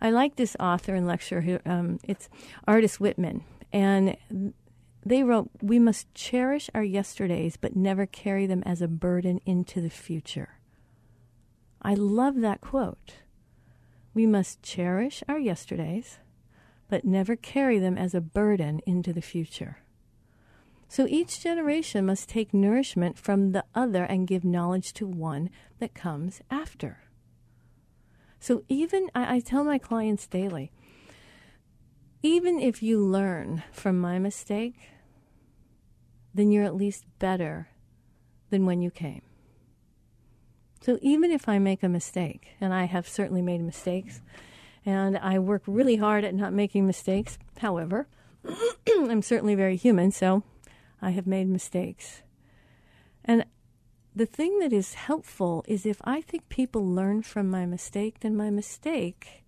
I 0.02 0.10
like 0.10 0.36
this 0.36 0.56
author 0.60 0.96
and 0.96 1.08
lecturer. 1.08 1.62
Um, 1.66 2.00
it's 2.04 2.30
Ardis 2.68 3.00
Whitman, 3.00 3.44
and 3.72 4.18
they 5.06 5.24
wrote, 5.24 5.50
"We 5.62 5.80
must 5.80 6.14
cherish 6.14 6.70
our 6.74 6.84
yesterdays, 6.84 7.58
but 7.58 7.76
never 7.76 8.06
carry 8.06 8.46
them 8.46 8.64
as 8.66 8.82
a 8.82 8.88
burden 8.88 9.40
into 9.46 9.82
the 9.82 9.90
future." 9.90 10.60
I 11.82 11.94
love 11.94 12.42
that 12.42 12.62
quote. 12.62 13.16
We 14.14 14.26
must 14.26 14.64
cherish 14.64 15.24
our 15.28 15.38
yesterdays, 15.38 16.20
but 16.88 17.06
never 17.06 17.36
carry 17.36 17.80
them 17.80 17.98
as 17.98 18.16
a 18.16 18.22
burden 18.22 18.80
into 18.86 19.14
the 19.14 19.22
future. 19.22 19.78
So 20.88 21.08
each 21.08 21.42
generation 21.42 22.06
must 22.06 22.30
take 22.30 22.54
nourishment 22.54 23.18
from 23.18 23.52
the 23.52 23.66
other 23.74 24.04
and 24.04 24.28
give 24.28 24.46
knowledge 24.46 24.94
to 24.94 25.08
one 25.08 25.50
that 25.80 25.94
comes 25.94 26.42
after. 26.50 27.00
So 28.46 28.62
even 28.70 29.10
I, 29.16 29.38
I 29.38 29.40
tell 29.40 29.64
my 29.64 29.80
clients 29.80 30.28
daily, 30.28 30.72
even 32.22 32.60
if 32.60 32.84
you 32.84 33.00
learn 33.04 33.64
from 33.72 34.00
my 34.00 34.20
mistake, 34.20 34.76
then 36.32 36.52
you're 36.52 36.64
at 36.64 36.76
least 36.76 37.06
better 37.18 37.70
than 38.52 38.68
when 38.68 38.84
you 38.84 38.92
came. 38.92 39.24
So 40.80 41.00
even 41.02 41.32
if 41.32 41.50
I 41.50 41.58
make 41.58 41.82
a 41.82 41.90
mistake, 41.90 42.50
and 42.62 42.72
I 42.72 42.84
have 42.84 43.10
certainly 43.10 43.42
made 43.42 43.62
mistakes, 43.62 44.22
and 44.86 45.18
I 45.18 45.40
work 45.40 45.64
really 45.66 45.96
hard 45.96 46.24
at 46.24 46.36
not 46.36 46.54
making 46.54 46.86
mistakes, 46.86 47.40
however, 47.58 48.08
I'm 48.88 49.24
certainly 49.24 49.56
very 49.56 49.76
human, 49.76 50.12
so 50.12 50.44
I 51.02 51.10
have 51.10 51.26
made 51.26 51.48
mistakes. 51.48 52.22
And 53.24 53.46
the 54.16 54.26
thing 54.26 54.60
that 54.60 54.72
is 54.72 54.94
helpful 54.94 55.66
is 55.68 55.86
if 55.86 56.02
I 56.06 56.22
think 56.22 56.48
people 56.48 56.86
learn 56.86 57.22
from 57.22 57.50
my 57.50 57.66
mistake, 57.66 58.22
then 58.22 58.36
my 58.36 58.50
mistake 58.50 59.44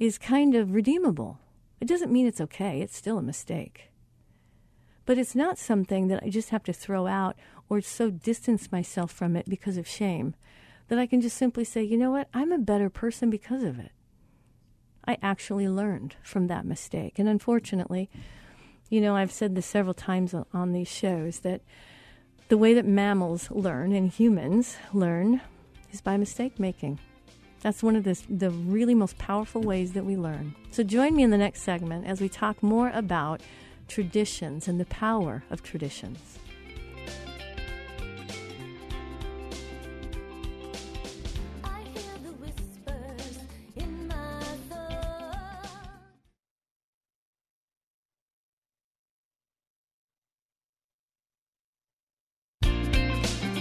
is 0.00 0.18
kind 0.18 0.56
of 0.56 0.74
redeemable. 0.74 1.38
It 1.80 1.86
doesn't 1.86 2.12
mean 2.12 2.26
it's 2.26 2.40
okay, 2.40 2.80
it's 2.80 2.96
still 2.96 3.18
a 3.18 3.22
mistake. 3.22 3.92
But 5.06 5.16
it's 5.16 5.36
not 5.36 5.58
something 5.58 6.08
that 6.08 6.22
I 6.24 6.28
just 6.28 6.50
have 6.50 6.64
to 6.64 6.72
throw 6.72 7.06
out 7.06 7.36
or 7.68 7.80
so 7.80 8.10
distance 8.10 8.72
myself 8.72 9.12
from 9.12 9.36
it 9.36 9.48
because 9.48 9.76
of 9.76 9.86
shame 9.86 10.34
that 10.88 10.98
I 10.98 11.06
can 11.06 11.20
just 11.20 11.36
simply 11.36 11.64
say, 11.64 11.82
you 11.82 11.96
know 11.96 12.10
what, 12.10 12.28
I'm 12.34 12.52
a 12.52 12.58
better 12.58 12.90
person 12.90 13.30
because 13.30 13.62
of 13.62 13.78
it. 13.78 13.92
I 15.06 15.18
actually 15.22 15.68
learned 15.68 16.16
from 16.22 16.48
that 16.48 16.66
mistake. 16.66 17.18
And 17.18 17.28
unfortunately, 17.28 18.10
you 18.90 19.00
know, 19.00 19.16
I've 19.16 19.32
said 19.32 19.54
this 19.54 19.66
several 19.66 19.94
times 19.94 20.34
on 20.52 20.72
these 20.72 20.88
shows 20.88 21.40
that 21.40 21.62
the 22.52 22.58
way 22.58 22.74
that 22.74 22.84
mammals 22.84 23.50
learn 23.50 23.94
and 23.94 24.10
humans 24.10 24.76
learn 24.92 25.40
is 25.90 26.02
by 26.02 26.18
mistake 26.18 26.60
making. 26.60 26.98
That's 27.62 27.82
one 27.82 27.96
of 27.96 28.04
the, 28.04 28.20
the 28.28 28.50
really 28.50 28.94
most 28.94 29.16
powerful 29.16 29.62
ways 29.62 29.94
that 29.94 30.04
we 30.04 30.18
learn. 30.18 30.54
So 30.70 30.82
join 30.82 31.16
me 31.16 31.22
in 31.22 31.30
the 31.30 31.38
next 31.38 31.62
segment 31.62 32.06
as 32.06 32.20
we 32.20 32.28
talk 32.28 32.62
more 32.62 32.90
about 32.92 33.40
traditions 33.88 34.68
and 34.68 34.78
the 34.78 34.84
power 34.84 35.42
of 35.48 35.62
traditions. 35.62 36.40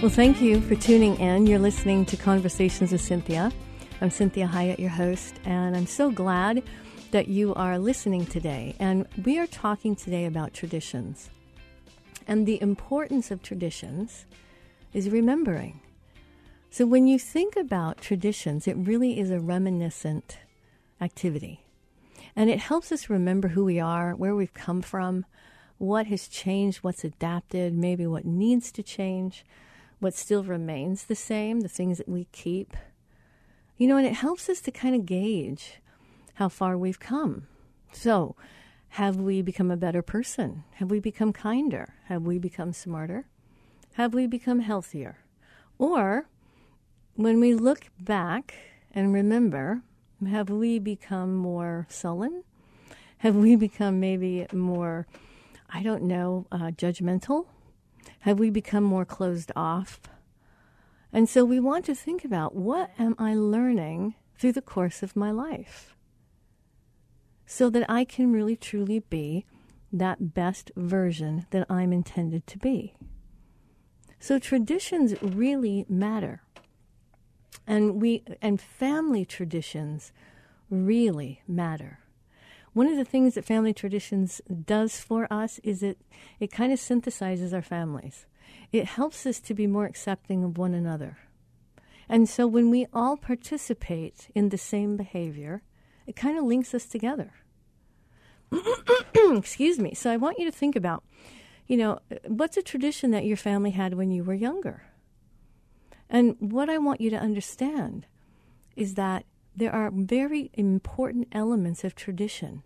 Well, 0.02 0.10
thank 0.10 0.42
you 0.42 0.62
for 0.62 0.74
tuning 0.74 1.16
in. 1.20 1.46
You're 1.46 1.60
listening 1.60 2.08
to 2.08 2.18
Conversations 2.18 2.92
with 2.92 3.08
Cinthia. 3.08 3.54
I'm 4.02 4.10
Cinthia 4.10 4.50
Hiett, 4.50 4.80
your 4.80 4.90
host, 4.90 5.36
and 5.46 5.78
I'm 5.78 5.86
so 5.86 6.10
glad 6.10 6.64
that 7.12 7.28
you 7.28 7.54
are 7.54 7.78
listening 7.78 8.26
today. 8.26 8.76
And 8.80 9.06
we 9.24 9.38
are 9.38 9.46
talking 9.46 9.96
today 9.96 10.26
about 10.26 10.56
traditions. 10.56 11.30
And 12.28 12.48
the 12.48 12.60
importance 12.64 13.30
of 13.30 13.44
traditions 13.44 14.26
is 14.92 15.12
remembering. 15.12 15.82
So 16.72 16.88
when 16.88 17.06
you 17.06 17.20
think 17.20 17.56
about 17.56 18.02
traditions, 18.02 18.68
it 18.68 18.78
really 18.78 19.20
is 19.20 19.30
a 19.30 19.40
reminiscent 19.40 20.40
activity. 21.00 21.64
And 22.36 22.50
it 22.50 22.58
helps 22.58 22.92
us 22.92 23.08
remember 23.08 23.50
who 23.50 23.66
we 23.66 23.80
are, 23.80 24.16
where 24.16 24.34
we've 24.34 24.56
come 24.56 24.82
from, 24.82 25.28
what 25.78 26.08
has 26.08 26.28
changed, 26.28 26.80
what's 26.80 27.04
adapted, 27.04 27.76
maybe 27.76 28.08
what 28.08 28.26
needs 28.26 28.72
to 28.72 28.82
change 28.82 29.46
what 30.02 30.16
still 30.16 30.44
remains 30.44 31.06
the 31.06 31.16
same, 31.16 31.62
the 31.62 31.70
things 31.70 32.00
that 32.00 32.10
we 32.10 32.26
keep. 32.32 32.76
You 33.78 33.88
know, 33.88 33.98
and 33.98 34.06
it 34.06 34.16
helps 34.16 34.50
us 34.50 34.60
to 34.62 34.72
kind 34.72 34.96
of 34.96 35.06
gauge 35.06 35.80
how 36.34 36.50
far 36.50 36.78
we've 36.78 37.00
come. 37.00 37.48
So, 37.94 38.36
have 38.96 39.16
we 39.16 39.42
become 39.42 39.70
a 39.72 39.78
better 39.78 40.02
person? 40.02 40.64
Have 40.76 40.90
we 40.90 41.00
become 41.00 41.32
kinder? 41.32 41.94
Have 42.06 42.24
we 42.24 42.40
become 42.40 42.74
smarter? 42.74 43.28
Have 43.94 44.14
we 44.14 44.26
become 44.26 44.60
healthier? 44.60 45.20
Or, 45.78 46.28
when 47.16 47.40
we 47.40 47.54
look 47.54 47.86
back 48.00 48.56
and 48.92 49.14
remember, 49.14 49.82
have 50.28 50.50
we 50.50 50.80
become 50.80 51.36
more 51.36 51.86
sullen? 51.90 52.44
Have 53.20 53.36
we 53.36 53.56
become 53.56 54.00
maybe 54.00 54.48
more, 54.52 55.06
I 55.70 55.84
don't 55.84 56.04
know, 56.04 56.48
uh, 56.52 56.72
judgmental? 56.72 57.46
Have 58.22 58.40
we 58.40 58.50
become 58.50 58.84
more 58.84 59.06
closed 59.06 59.52
off? 59.56 60.00
And 61.14 61.28
so 61.28 61.44
we 61.44 61.60
want 61.60 61.86
to 61.86 61.96
think 61.96 62.24
about 62.24 62.56
what 62.56 62.92
am 62.98 63.16
I 63.18 63.34
learning 63.34 64.16
through 64.38 64.54
the 64.54 64.62
course 64.62 65.04
of 65.04 65.16
my 65.16 65.32
life 65.32 65.96
so 67.46 67.70
that 67.70 67.90
I 67.90 68.06
can 68.06 68.32
really 68.32 68.56
truly 68.56 69.00
be 69.00 69.46
that 69.92 70.34
best 70.34 70.72
version 70.76 71.46
that 71.50 71.66
I'm 71.70 71.92
intended 71.92 72.48
to 72.48 72.58
be. 72.58 72.94
So 74.20 74.40
traditions 74.40 75.16
really 75.22 75.86
matter. 75.90 76.44
And 77.66 78.02
we 78.02 78.24
and 78.42 78.62
family 78.62 79.26
traditions 79.26 80.14
really 80.70 81.42
matter. 81.48 82.01
One 82.74 82.88
of 82.88 82.96
the 82.96 83.06
things 83.06 83.36
that 83.36 83.46
family 83.46 83.74
traditions 83.74 84.42
does 84.66 85.00
for 85.00 85.32
us 85.32 85.60
is 85.64 85.84
it 85.84 86.00
it 86.40 86.52
kind 86.52 86.72
of 86.72 86.80
synthesizes 86.80 87.54
our 87.54 87.62
families. 87.62 88.26
It 88.72 88.86
helps 88.86 89.26
us 89.26 89.40
to 89.42 89.54
be 89.54 89.68
more 89.68 89.86
accepting 89.86 90.44
of 90.44 90.58
one 90.58 90.74
another. 90.74 91.18
And 92.08 92.28
so 92.28 92.48
when 92.48 92.70
we 92.70 92.88
all 92.94 93.18
participate 93.18 94.30
in 94.36 94.50
the 94.50 94.58
same 94.58 94.98
behavior, 94.98 95.64
it 96.06 96.16
kind 96.16 96.38
of 96.38 96.46
links 96.46 96.74
us 96.74 96.86
together. 96.86 97.34
Excuse 99.16 99.80
me. 99.80 99.94
So 99.94 100.12
I 100.12 100.18
want 100.18 100.40
you 100.40 100.46
to 100.46 100.52
think 100.52 100.76
about, 100.76 101.04
you 101.68 101.78
know, 101.78 102.00
what's 102.28 102.58
a 102.58 102.62
tradition 102.62 103.12
that 103.12 103.26
your 103.26 103.38
family 103.38 103.72
had 103.72 103.94
when 103.94 104.12
you 104.12 104.24
were 104.24 104.34
younger? 104.34 104.84
And 106.10 106.36
what 106.40 106.70
I 106.70 106.78
want 106.78 107.00
you 107.00 107.10
to 107.12 107.18
understand 107.18 108.08
is 108.76 108.96
that 108.96 109.26
there 109.56 109.74
are 109.74 109.92
very 109.92 110.50
important 110.54 111.28
elements 111.32 111.84
of 111.84 111.96
tradition 111.96 112.64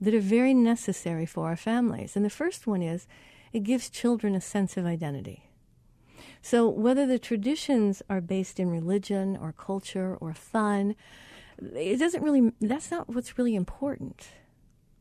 that 0.00 0.14
are 0.14 0.20
very 0.20 0.54
necessary 0.54 1.26
for 1.26 1.46
our 1.46 1.56
families. 1.56 2.16
And 2.16 2.24
the 2.24 2.30
first 2.30 2.66
one 2.66 2.82
is 2.82 3.06
it 3.52 3.62
gives 3.62 3.90
children 3.90 4.34
a 4.34 4.40
sense 4.40 4.76
of 4.76 4.86
identity. 4.86 5.44
So, 6.40 6.68
whether 6.68 7.06
the 7.06 7.18
traditions 7.18 8.02
are 8.08 8.20
based 8.20 8.58
in 8.60 8.70
religion 8.70 9.36
or 9.36 9.52
culture 9.52 10.16
or 10.20 10.34
fun, 10.34 10.94
it 11.60 11.98
doesn't 11.98 12.22
really, 12.22 12.52
that's 12.60 12.90
not 12.90 13.08
what's 13.08 13.38
really 13.38 13.54
important. 13.54 14.28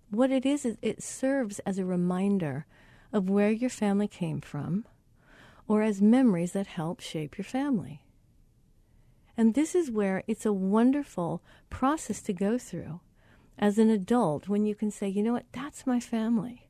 What 0.10 0.32
it 0.32 0.46
is, 0.46 0.66
is 0.66 0.78
it 0.82 1.04
serves 1.04 1.60
as 1.60 1.78
a 1.78 1.86
reminder 1.86 2.66
of 3.14 3.30
where 3.30 3.52
your 3.52 3.70
family 3.70 4.08
came 4.08 4.42
from 4.42 4.86
or 5.68 5.82
as 5.82 6.02
memories 6.02 6.54
that 6.54 6.68
help 6.68 7.02
shape 7.02 7.38
your 7.38 7.46
family. 7.46 8.02
And 9.38 9.54
this 9.54 9.76
is 9.76 9.92
where 9.92 10.24
it's 10.28 10.46
a 10.46 10.52
wonderful 10.52 11.44
process 11.70 12.22
to 12.24 12.34
go 12.34 12.58
through 12.58 13.00
as 13.60 13.78
an 13.78 13.90
adult 13.90 14.50
when 14.50 14.66
you 14.66 14.74
can 14.74 14.90
say, 14.90 15.08
you 15.08 15.22
know 15.22 15.34
what, 15.34 15.46
that's 15.52 15.86
my 15.86 16.00
family. 16.00 16.70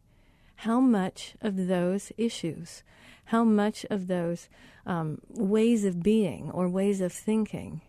How 0.58 0.82
much 0.82 1.36
of 1.42 1.68
those 1.68 2.12
issues, 2.18 2.84
how 3.26 3.44
much 3.44 3.86
of 3.90 4.08
those 4.08 4.50
um, 4.86 5.22
ways 5.30 5.86
of 5.86 6.04
being 6.04 6.52
or 6.52 6.68
ways 6.68 7.00
of 7.00 7.14
thinking 7.14 7.82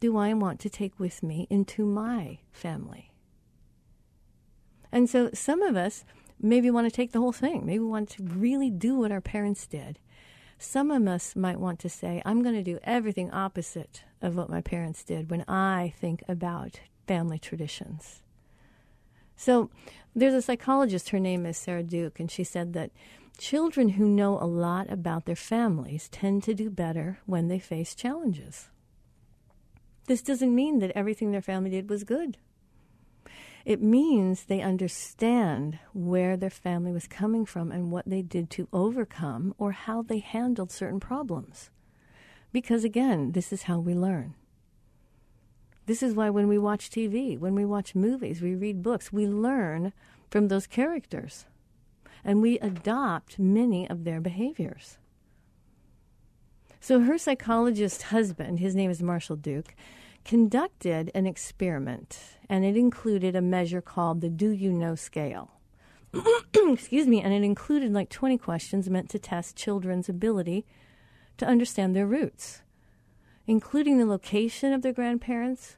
do 0.00 0.16
I 0.16 0.32
want 0.34 0.60
to 0.60 0.70
take 0.70 0.98
with 0.98 1.22
me 1.22 1.46
into 1.50 1.84
my 1.84 2.38
family? 2.52 3.10
And 4.92 5.10
so 5.10 5.30
some 5.34 5.62
of 5.62 5.76
us 5.76 6.04
maybe 6.40 6.70
want 6.70 6.86
to 6.86 6.94
take 6.94 7.12
the 7.12 7.18
whole 7.18 7.32
thing. 7.32 7.66
Maybe 7.66 7.80
want 7.80 8.08
to 8.10 8.22
really 8.22 8.70
do 8.70 8.96
what 8.96 9.12
our 9.12 9.20
parents 9.20 9.66
did. 9.66 9.98
Some 10.58 10.90
of 10.90 11.06
us 11.06 11.36
might 11.36 11.60
want 11.60 11.78
to 11.80 11.88
say, 11.88 12.20
I'm 12.24 12.42
going 12.42 12.56
to 12.56 12.62
do 12.62 12.80
everything 12.82 13.30
opposite 13.30 14.02
of 14.20 14.36
what 14.36 14.50
my 14.50 14.60
parents 14.60 15.04
did 15.04 15.30
when 15.30 15.44
I 15.46 15.94
think 16.00 16.24
about 16.28 16.80
family 17.06 17.38
traditions. 17.38 18.22
So 19.36 19.70
there's 20.16 20.34
a 20.34 20.42
psychologist, 20.42 21.10
her 21.10 21.20
name 21.20 21.46
is 21.46 21.56
Sarah 21.56 21.84
Duke, 21.84 22.18
and 22.18 22.28
she 22.28 22.42
said 22.42 22.72
that 22.72 22.90
children 23.38 23.90
who 23.90 24.08
know 24.08 24.36
a 24.40 24.44
lot 24.44 24.90
about 24.90 25.26
their 25.26 25.36
families 25.36 26.08
tend 26.08 26.42
to 26.42 26.54
do 26.54 26.70
better 26.70 27.20
when 27.24 27.46
they 27.46 27.60
face 27.60 27.94
challenges. 27.94 28.68
This 30.06 30.22
doesn't 30.22 30.54
mean 30.54 30.80
that 30.80 30.90
everything 30.96 31.30
their 31.30 31.40
family 31.40 31.70
did 31.70 31.88
was 31.88 32.02
good. 32.02 32.36
It 33.68 33.82
means 33.82 34.44
they 34.44 34.62
understand 34.62 35.78
where 35.92 36.38
their 36.38 36.48
family 36.48 36.90
was 36.90 37.06
coming 37.06 37.44
from 37.44 37.70
and 37.70 37.92
what 37.92 38.08
they 38.08 38.22
did 38.22 38.48
to 38.52 38.66
overcome 38.72 39.54
or 39.58 39.72
how 39.72 40.00
they 40.00 40.20
handled 40.20 40.70
certain 40.70 41.00
problems. 41.00 41.68
Because 42.50 42.82
again, 42.82 43.32
this 43.32 43.52
is 43.52 43.64
how 43.64 43.78
we 43.78 43.92
learn. 43.92 44.32
This 45.84 46.02
is 46.02 46.14
why 46.14 46.30
when 46.30 46.48
we 46.48 46.56
watch 46.56 46.88
TV, 46.88 47.38
when 47.38 47.54
we 47.54 47.66
watch 47.66 47.94
movies, 47.94 48.40
we 48.40 48.54
read 48.54 48.82
books, 48.82 49.12
we 49.12 49.26
learn 49.26 49.92
from 50.30 50.48
those 50.48 50.66
characters 50.66 51.44
and 52.24 52.40
we 52.40 52.58
adopt 52.60 53.38
many 53.38 53.86
of 53.90 54.04
their 54.04 54.22
behaviors. 54.22 54.96
So 56.80 57.00
her 57.00 57.18
psychologist 57.18 58.04
husband, 58.04 58.60
his 58.60 58.74
name 58.74 58.90
is 58.90 59.02
Marshall 59.02 59.36
Duke, 59.36 59.74
conducted 60.24 61.10
an 61.14 61.26
experiment, 61.26 62.20
and 62.48 62.64
it 62.64 62.76
included 62.76 63.34
a 63.34 63.42
measure 63.42 63.80
called 63.80 64.20
the 64.20 64.28
Do 64.28 64.50
You 64.50 64.72
Know 64.72 64.94
scale. 64.94 65.52
Excuse 66.54 67.06
me, 67.06 67.20
and 67.20 67.32
it 67.32 67.42
included 67.42 67.92
like 67.92 68.08
20 68.08 68.38
questions 68.38 68.88
meant 68.88 69.10
to 69.10 69.18
test 69.18 69.56
children's 69.56 70.08
ability 70.08 70.66
to 71.36 71.46
understand 71.46 71.94
their 71.94 72.06
roots, 72.06 72.62
including 73.46 73.98
the 73.98 74.06
location 74.06 74.72
of 74.72 74.82
their 74.82 74.92
grandparents, 74.92 75.76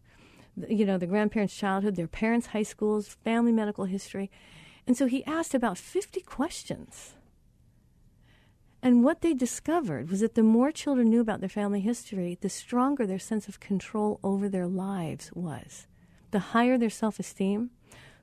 you 0.68 0.85
know, 0.85 0.98
the 0.98 1.07
grandparents' 1.07 1.57
childhood, 1.57 1.96
their 1.96 2.09
parents' 2.09 2.48
high 2.48 2.62
schools, 2.62 3.09
family 3.09 3.53
medical 3.53 3.85
history. 3.85 4.31
And 4.87 4.96
so 4.96 5.07
he 5.07 5.24
asked 5.24 5.55
about 5.55 5.79
50 5.79 6.20
questions. 6.22 7.14
And 8.83 9.05
what 9.05 9.21
they 9.21 9.35
discovered 9.35 10.11
was 10.11 10.21
that 10.21 10.35
the 10.35 10.43
more 10.43 10.73
children 10.73 11.11
knew 11.11 11.21
about 11.21 11.40
their 11.40 11.49
family 11.49 11.81
history, 11.81 12.38
the 12.40 12.49
stronger 12.49 13.07
their 13.07 13.19
sense 13.19 13.47
of 13.47 13.61
control 13.61 14.19
over 14.23 14.49
their 14.49 14.66
lives 14.66 15.31
was. 15.35 15.87
The 16.31 16.38
higher 16.38 16.79
their 16.79 16.90
self 16.90 17.19
esteem, 17.19 17.71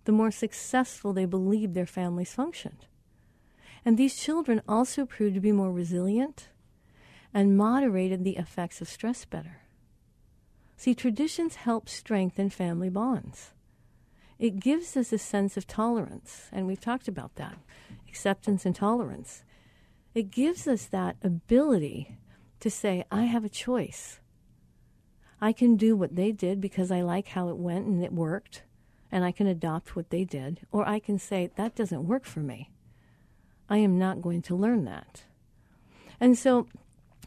the 0.06 0.12
more 0.12 0.32
successful 0.32 1.14
they 1.14 1.26
believed 1.26 1.74
their 1.74 1.86
families 1.86 2.34
functioned. 2.34 2.86
And 3.86 3.98
these 3.98 4.16
children 4.16 4.62
also 4.68 5.06
proved 5.06 5.36
to 5.36 5.42
be 5.42 5.52
more 5.52 5.72
resilient 5.72 6.50
and 7.34 7.58
moderated 7.58 8.24
the 8.24 8.38
effects 8.38 8.82
of 8.82 8.90
stress 8.90 9.26
better. 9.26 9.62
See, 10.76 10.96
traditions 10.96 11.56
help 11.56 11.88
strengthen 11.90 12.50
family 12.50 12.90
bonds. 12.90 13.52
It 14.40 14.60
gives 14.60 14.96
us 14.96 15.12
a 15.12 15.18
sense 15.18 15.58
of 15.58 15.68
tolerance, 15.68 16.50
and 16.52 16.68
we've 16.68 16.80
talked 16.80 17.08
about 17.08 17.36
that 17.36 17.58
acceptance 18.08 18.66
and 18.66 18.76
tolerance. 18.76 19.44
It 20.18 20.32
gives 20.32 20.68
us 20.68 20.88
that 20.88 21.16
ability 21.22 22.18
to 22.62 22.72
say, 22.72 23.06
I 23.12 23.26
have 23.26 23.46
a 23.46 23.50
choice. 23.50 24.20
I 25.40 25.54
can 25.54 25.76
do 25.76 25.96
what 25.96 26.16
they 26.16 26.32
did 26.32 26.60
because 26.60 26.90
I 26.90 27.02
like 27.02 27.28
how 27.28 27.50
it 27.50 27.58
went 27.58 27.86
and 27.86 28.04
it 28.04 28.12
worked, 28.12 28.64
and 29.12 29.24
I 29.24 29.32
can 29.32 29.46
adopt 29.46 29.96
what 29.96 30.10
they 30.10 30.24
did, 30.24 30.66
or 30.72 30.90
I 30.90 30.98
can 30.98 31.20
say, 31.20 31.52
that 31.56 31.76
doesn't 31.76 32.08
work 32.08 32.26
for 32.26 32.40
me. 32.40 32.72
I 33.70 33.78
am 33.78 34.00
not 34.00 34.24
going 34.24 34.42
to 34.42 34.56
learn 34.56 34.86
that. 34.86 35.26
And 36.20 36.36
so 36.36 36.68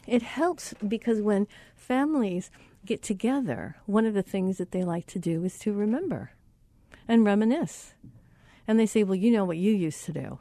it 0.09 0.22
helps 0.22 0.74
because 0.88 1.20
when 1.20 1.46
families 1.76 2.50
get 2.85 3.05
together, 3.05 3.76
one 3.87 4.05
of 4.05 4.14
the 4.14 4.24
things 4.24 4.59
that 4.59 4.72
they 4.72 4.83
like 4.83 5.07
to 5.07 5.20
do 5.20 5.44
is 5.44 5.61
to 5.61 5.72
remember 5.72 6.33
and 7.07 7.24
reminisce. 7.24 7.94
And 8.66 8.81
they 8.81 8.87
say, 8.87 9.05
Well, 9.05 9.14
you 9.14 9.31
know 9.31 9.44
what 9.44 9.59
you 9.59 9.70
used 9.70 10.05
to 10.07 10.12
do, 10.12 10.40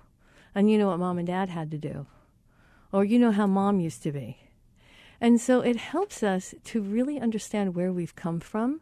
and 0.56 0.72
you 0.72 0.80
know 0.80 0.88
what 0.88 0.98
mom 0.98 1.20
and 1.20 1.28
dad 1.28 1.50
had 1.50 1.70
to 1.70 1.78
do, 1.78 2.08
or 2.92 3.06
you 3.06 3.20
know 3.20 3.32
how 3.32 3.48
mom 3.48 3.80
used 3.80 4.04
to 4.04 4.12
be. 4.12 4.38
And 5.22 5.40
so 5.40 5.62
it 5.62 5.76
helps 5.76 6.24
us 6.24 6.56
to 6.66 6.82
really 6.82 7.20
understand 7.20 7.76
where 7.76 7.92
we've 7.92 8.16
come 8.16 8.40
from 8.40 8.82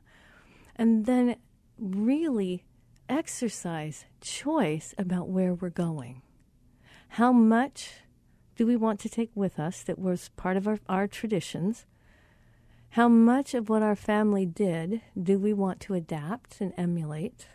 and 0.75 1.05
then 1.05 1.37
really 1.79 2.63
exercise 3.09 4.05
choice 4.21 4.93
about 4.97 5.29
where 5.29 5.53
we're 5.53 5.69
going. 5.69 6.21
How 7.09 7.31
much 7.31 8.01
do 8.55 8.65
we 8.65 8.75
want 8.75 8.99
to 9.01 9.09
take 9.09 9.31
with 9.33 9.59
us 9.59 9.81
that 9.83 9.97
was 9.97 10.29
part 10.29 10.57
of 10.57 10.67
our, 10.67 10.79
our 10.87 11.07
traditions? 11.07 11.85
How 12.91 13.07
much 13.07 13.53
of 13.53 13.69
what 13.69 13.81
our 13.81 13.95
family 13.95 14.45
did 14.45 15.01
do 15.21 15.39
we 15.39 15.53
want 15.53 15.79
to 15.81 15.93
adapt 15.93 16.61
and 16.61 16.73
emulate? 16.77 17.47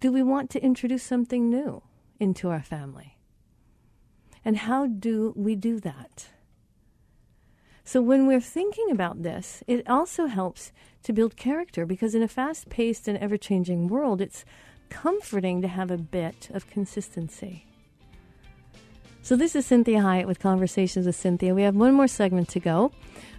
Do 0.00 0.12
we 0.12 0.22
want 0.22 0.50
to 0.50 0.62
introduce 0.62 1.02
something 1.02 1.48
new 1.48 1.82
into 2.20 2.50
our 2.50 2.62
family? 2.62 3.13
And 4.44 4.58
how 4.58 4.86
do 4.86 5.32
we 5.36 5.56
do 5.56 5.80
that? 5.80 6.28
So, 7.84 8.00
when 8.00 8.26
we're 8.26 8.40
thinking 8.40 8.90
about 8.90 9.22
this, 9.22 9.62
it 9.66 9.88
also 9.88 10.26
helps 10.26 10.72
to 11.02 11.12
build 11.12 11.36
character 11.36 11.84
because 11.84 12.14
in 12.14 12.22
a 12.22 12.28
fast 12.28 12.70
paced 12.70 13.08
and 13.08 13.18
ever 13.18 13.36
changing 13.36 13.88
world, 13.88 14.22
it's 14.22 14.44
comforting 14.88 15.60
to 15.60 15.68
have 15.68 15.90
a 15.90 15.98
bit 15.98 16.48
of 16.54 16.66
consistency. 16.68 17.66
So, 19.20 19.36
this 19.36 19.54
is 19.54 19.66
Cinthia 19.66 20.02
Hiett 20.02 20.26
with 20.26 20.38
Conversations 20.38 21.06
with 21.06 21.16
Cinthia. 21.16 21.54
We 21.54 21.62
have 21.62 21.76
one 21.76 21.92
more 21.92 22.08
segment 22.08 22.48
to 22.50 22.60
go. 22.60 22.90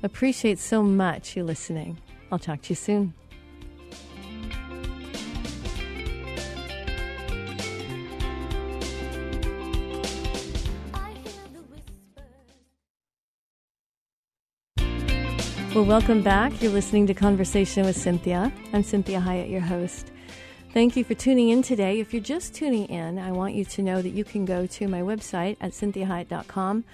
Appreciate 0.03 0.59
so 0.59 0.83
much 0.83 1.35
you 1.35 1.43
listening. 1.43 1.99
I'll 2.31 2.39
talk 2.39 2.61
to 2.63 2.69
you 2.69 2.75
soon. 2.75 3.13
Well, 15.75 15.83
welcome 15.83 16.21
back. 16.21 16.61
You're 16.61 16.71
listening 16.71 17.05
to 17.07 17.13
Conversation 17.13 17.83
with 17.85 17.97
Cinthia. 17.97 18.49
I'm 18.71 18.81
Cinthia 18.81 19.21
Hiett, 19.21 19.51
your 19.51 19.59
host. 19.59 20.09
Thank 20.73 20.95
you 20.95 21.03
for 21.03 21.15
tuning 21.15 21.49
in 21.49 21.63
today. 21.63 21.99
If 21.99 22.13
you're 22.13 22.23
just 22.23 22.55
tuning 22.55 22.85
in, 22.85 23.19
I 23.19 23.33
want 23.33 23.55
you 23.55 23.65
to 23.65 23.81
know 23.81 24.01
that 24.01 24.11
you 24.11 24.23
can 24.23 24.45
go 24.45 24.67
to 24.67 24.87
my 24.87 25.01
website 25.01 25.57
at 25.59 25.71
cinthiahiett.com 25.71 26.85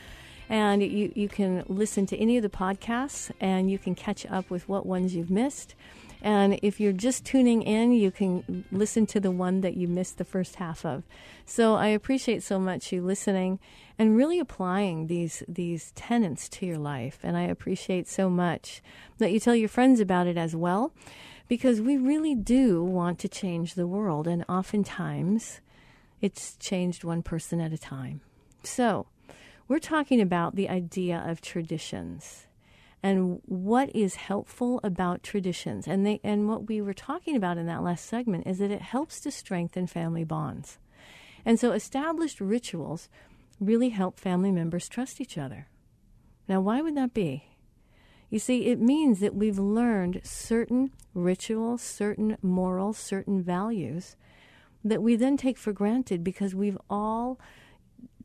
and 0.49 0.81
you, 0.81 1.11
you 1.15 1.29
can 1.29 1.63
listen 1.67 2.07
to 2.07 2.17
any 2.17 2.37
of 2.37 2.41
the 2.41 2.49
podcasts 2.49 3.29
and 3.39 3.69
you 3.69 3.77
can 3.77 3.93
catch 3.93 4.25
up 4.25 4.49
with 4.49 4.67
what 4.67 4.87
ones 4.87 5.13
you've 5.13 5.29
missed. 5.29 5.75
And 6.21 6.59
if 6.61 6.79
you're 6.79 6.93
just 6.93 7.25
tuning 7.25 7.63
in, 7.63 7.93
you 7.93 8.11
can 8.11 8.65
listen 8.71 9.05
to 9.07 9.19
the 9.19 9.31
one 9.31 9.61
that 9.61 9.75
you 9.75 9.87
missed 9.87 10.17
the 10.17 10.23
first 10.23 10.57
half 10.57 10.85
of. 10.85 11.03
So 11.45 11.75
I 11.75 11.87
appreciate 11.87 12.43
so 12.43 12.59
much 12.59 12.91
you 12.91 13.01
listening 13.01 13.59
and 13.97 14.15
really 14.15 14.39
applying 14.39 15.07
these 15.07 15.43
these 15.47 15.91
tenets 15.95 16.47
to 16.49 16.65
your 16.65 16.77
life. 16.77 17.19
And 17.23 17.35
I 17.35 17.43
appreciate 17.43 18.07
so 18.07 18.29
much 18.29 18.83
that 19.17 19.31
you 19.31 19.39
tell 19.39 19.55
your 19.55 19.69
friends 19.69 19.99
about 19.99 20.27
it 20.27 20.37
as 20.37 20.55
well, 20.55 20.93
because 21.47 21.81
we 21.81 21.97
really 21.97 22.35
do 22.35 22.83
want 22.83 23.17
to 23.19 23.27
change 23.27 23.73
the 23.73 23.87
world, 23.87 24.27
and 24.27 24.45
oftentimes 24.47 25.59
it's 26.21 26.55
changed 26.57 27.03
one 27.03 27.23
person 27.23 27.59
at 27.59 27.73
a 27.73 27.77
time. 27.77 28.21
So 28.63 29.07
we're 29.67 29.79
talking 29.79 30.21
about 30.21 30.55
the 30.55 30.69
idea 30.69 31.23
of 31.25 31.41
traditions 31.41 32.45
and 33.03 33.41
what 33.45 33.93
is 33.95 34.15
helpful 34.15 34.79
about 34.83 35.23
traditions. 35.23 35.87
And 35.87 36.05
they 36.05 36.19
and 36.23 36.47
what 36.47 36.67
we 36.67 36.81
were 36.81 36.93
talking 36.93 37.35
about 37.35 37.57
in 37.57 37.65
that 37.65 37.83
last 37.83 38.05
segment 38.05 38.47
is 38.47 38.59
that 38.59 38.71
it 38.71 38.81
helps 38.81 39.19
to 39.21 39.31
strengthen 39.31 39.87
family 39.87 40.23
bonds. 40.23 40.77
And 41.45 41.59
so 41.59 41.71
established 41.71 42.39
rituals 42.39 43.09
really 43.59 43.89
help 43.89 44.19
family 44.19 44.51
members 44.51 44.87
trust 44.87 45.19
each 45.19 45.37
other. 45.37 45.67
Now, 46.47 46.61
why 46.61 46.81
would 46.81 46.95
that 46.95 47.13
be? 47.13 47.45
You 48.29 48.39
see, 48.39 48.67
it 48.67 48.79
means 48.79 49.19
that 49.19 49.35
we've 49.35 49.59
learned 49.59 50.21
certain 50.23 50.91
rituals, 51.13 51.81
certain 51.81 52.37
morals, 52.41 52.97
certain 52.97 53.41
values 53.41 54.15
that 54.83 55.03
we 55.03 55.15
then 55.15 55.37
take 55.37 55.57
for 55.57 55.73
granted 55.73 56.23
because 56.23 56.55
we've 56.55 56.77
all 56.89 57.39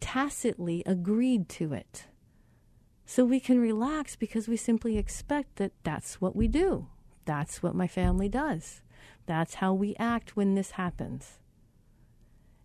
tacitly 0.01 0.83
agreed 0.87 1.49
to 1.49 1.73
it. 1.73 2.07
So 3.07 3.25
we 3.25 3.39
can 3.39 3.61
relax 3.61 4.17
because 4.17 4.49
we 4.49 4.57
simply 4.57 4.99
expect 4.99 5.57
that 5.57 5.73
that's 5.85 6.21
what 6.21 6.35
we 6.35 6.49
do. 6.49 6.89
That's 7.25 7.63
what 7.63 7.75
my 7.75 7.87
family 7.87 8.29
does. 8.29 8.83
That's 9.27 9.55
how 9.55 9.73
we 9.73 9.95
act 9.97 10.37
when 10.37 10.55
this 10.55 10.73
happens. 10.73 11.39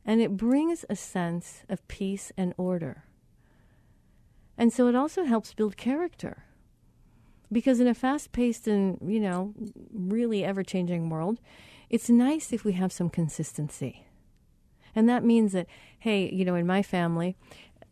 And 0.03 0.19
it 0.19 0.37
brings 0.37 0.83
a 0.89 0.95
sense 0.95 1.63
of 1.69 1.87
peace 1.87 2.31
and 2.35 2.55
order. 2.57 3.05
And 4.57 4.73
so 4.73 4.87
it 4.87 4.95
also 4.95 5.25
helps 5.25 5.53
build 5.53 5.77
character. 5.77 6.45
Because 7.51 7.79
in 7.79 7.87
a 7.87 7.93
fast 7.93 8.31
paced 8.31 8.67
and, 8.67 8.97
you 9.05 9.19
know, 9.19 9.53
really 9.93 10.43
ever 10.43 10.63
changing 10.63 11.09
world, 11.09 11.39
it's 11.89 12.09
nice 12.09 12.51
if 12.51 12.63
we 12.63 12.73
have 12.73 12.91
some 12.91 13.09
consistency. 13.09 14.07
And 14.95 15.07
that 15.07 15.23
means 15.23 15.51
that, 15.53 15.67
hey, 15.99 16.29
you 16.31 16.45
know, 16.45 16.55
in 16.55 16.65
my 16.65 16.81
family, 16.81 17.35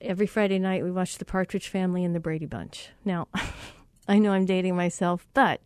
every 0.01 0.27
Friday 0.27 0.59
night 0.59 0.83
we 0.83 0.91
watched 0.91 1.19
The 1.19 1.25
Partridge 1.25 1.67
Family 1.67 2.03
and 2.03 2.15
The 2.15 2.19
Brady 2.19 2.45
Bunch. 2.45 2.89
Now, 3.03 3.27
I 4.07 4.19
know 4.19 4.31
I'm 4.31 4.45
dating 4.45 4.75
myself, 4.75 5.27
but 5.33 5.61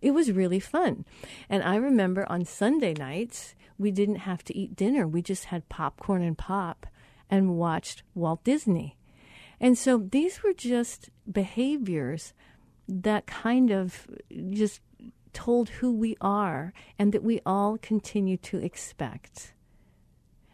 it 0.00 0.12
was 0.12 0.32
really 0.32 0.60
fun. 0.60 1.04
And 1.48 1.62
I 1.62 1.76
remember 1.76 2.30
on 2.30 2.44
Sunday 2.44 2.94
nights, 2.94 3.54
we 3.78 3.90
didn't 3.90 4.16
have 4.16 4.44
to 4.44 4.56
eat 4.56 4.76
dinner. 4.76 5.06
We 5.06 5.22
just 5.22 5.46
had 5.46 5.68
popcorn 5.68 6.22
and 6.22 6.36
pop 6.36 6.86
and 7.28 7.56
watched 7.56 8.02
Walt 8.14 8.44
Disney. 8.44 8.96
And 9.60 9.76
so 9.76 9.98
these 9.98 10.42
were 10.42 10.54
just 10.54 11.10
behaviors 11.30 12.32
that 12.88 13.26
kind 13.26 13.70
of 13.70 14.06
just 14.50 14.80
told 15.32 15.68
who 15.68 15.92
we 15.92 16.16
are 16.20 16.72
and 16.98 17.12
that 17.12 17.22
we 17.22 17.40
all 17.46 17.78
continue 17.78 18.36
to 18.38 18.58
expect. 18.58 19.52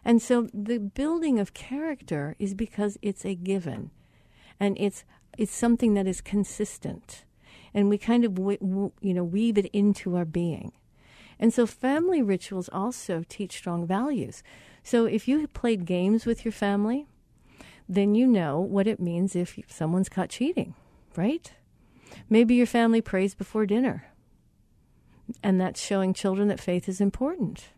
And 0.05 0.21
so 0.21 0.47
the 0.53 0.79
building 0.79 1.39
of 1.39 1.53
character 1.53 2.35
is 2.39 2.53
because 2.53 2.97
it's 3.01 3.25
a 3.25 3.35
given 3.35 3.91
and 4.59 4.77
it's 4.79 5.03
it's 5.37 5.53
something 5.53 5.93
that 5.93 6.07
is 6.07 6.21
consistent 6.21 7.25
and 7.73 7.89
we 7.89 7.97
kind 7.97 8.25
of 8.25 8.37
you 8.39 9.13
know 9.13 9.23
weave 9.23 9.57
it 9.57 9.67
into 9.67 10.15
our 10.15 10.25
being. 10.25 10.71
And 11.39 11.53
so 11.53 11.67
family 11.67 12.21
rituals 12.21 12.69
also 12.69 13.23
teach 13.29 13.57
strong 13.57 13.85
values. 13.85 14.41
So 14.81 15.05
if 15.05 15.27
you 15.27 15.47
played 15.47 15.85
games 15.85 16.25
with 16.25 16.43
your 16.43 16.51
family, 16.51 17.05
then 17.87 18.15
you 18.15 18.25
know 18.25 18.59
what 18.59 18.87
it 18.87 18.99
means 18.99 19.35
if 19.35 19.59
someone's 19.67 20.09
caught 20.09 20.29
cheating, 20.29 20.73
right? 21.15 21.51
Maybe 22.29 22.55
your 22.55 22.65
family 22.65 23.01
prays 23.01 23.35
before 23.35 23.65
dinner. 23.65 24.07
And 25.43 25.59
that's 25.59 25.81
showing 25.81 26.13
children 26.13 26.47
that 26.47 26.59
faith 26.59 26.89
is 26.89 27.01
important. 27.01 27.69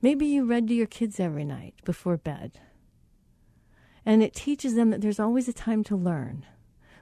Maybe 0.00 0.26
you 0.26 0.44
read 0.44 0.68
to 0.68 0.74
your 0.74 0.86
kids 0.86 1.18
every 1.18 1.44
night 1.44 1.74
before 1.84 2.16
bed. 2.16 2.60
And 4.06 4.22
it 4.22 4.34
teaches 4.34 4.74
them 4.74 4.90
that 4.90 5.00
there's 5.00 5.18
always 5.18 5.48
a 5.48 5.52
time 5.52 5.82
to 5.84 5.96
learn. 5.96 6.46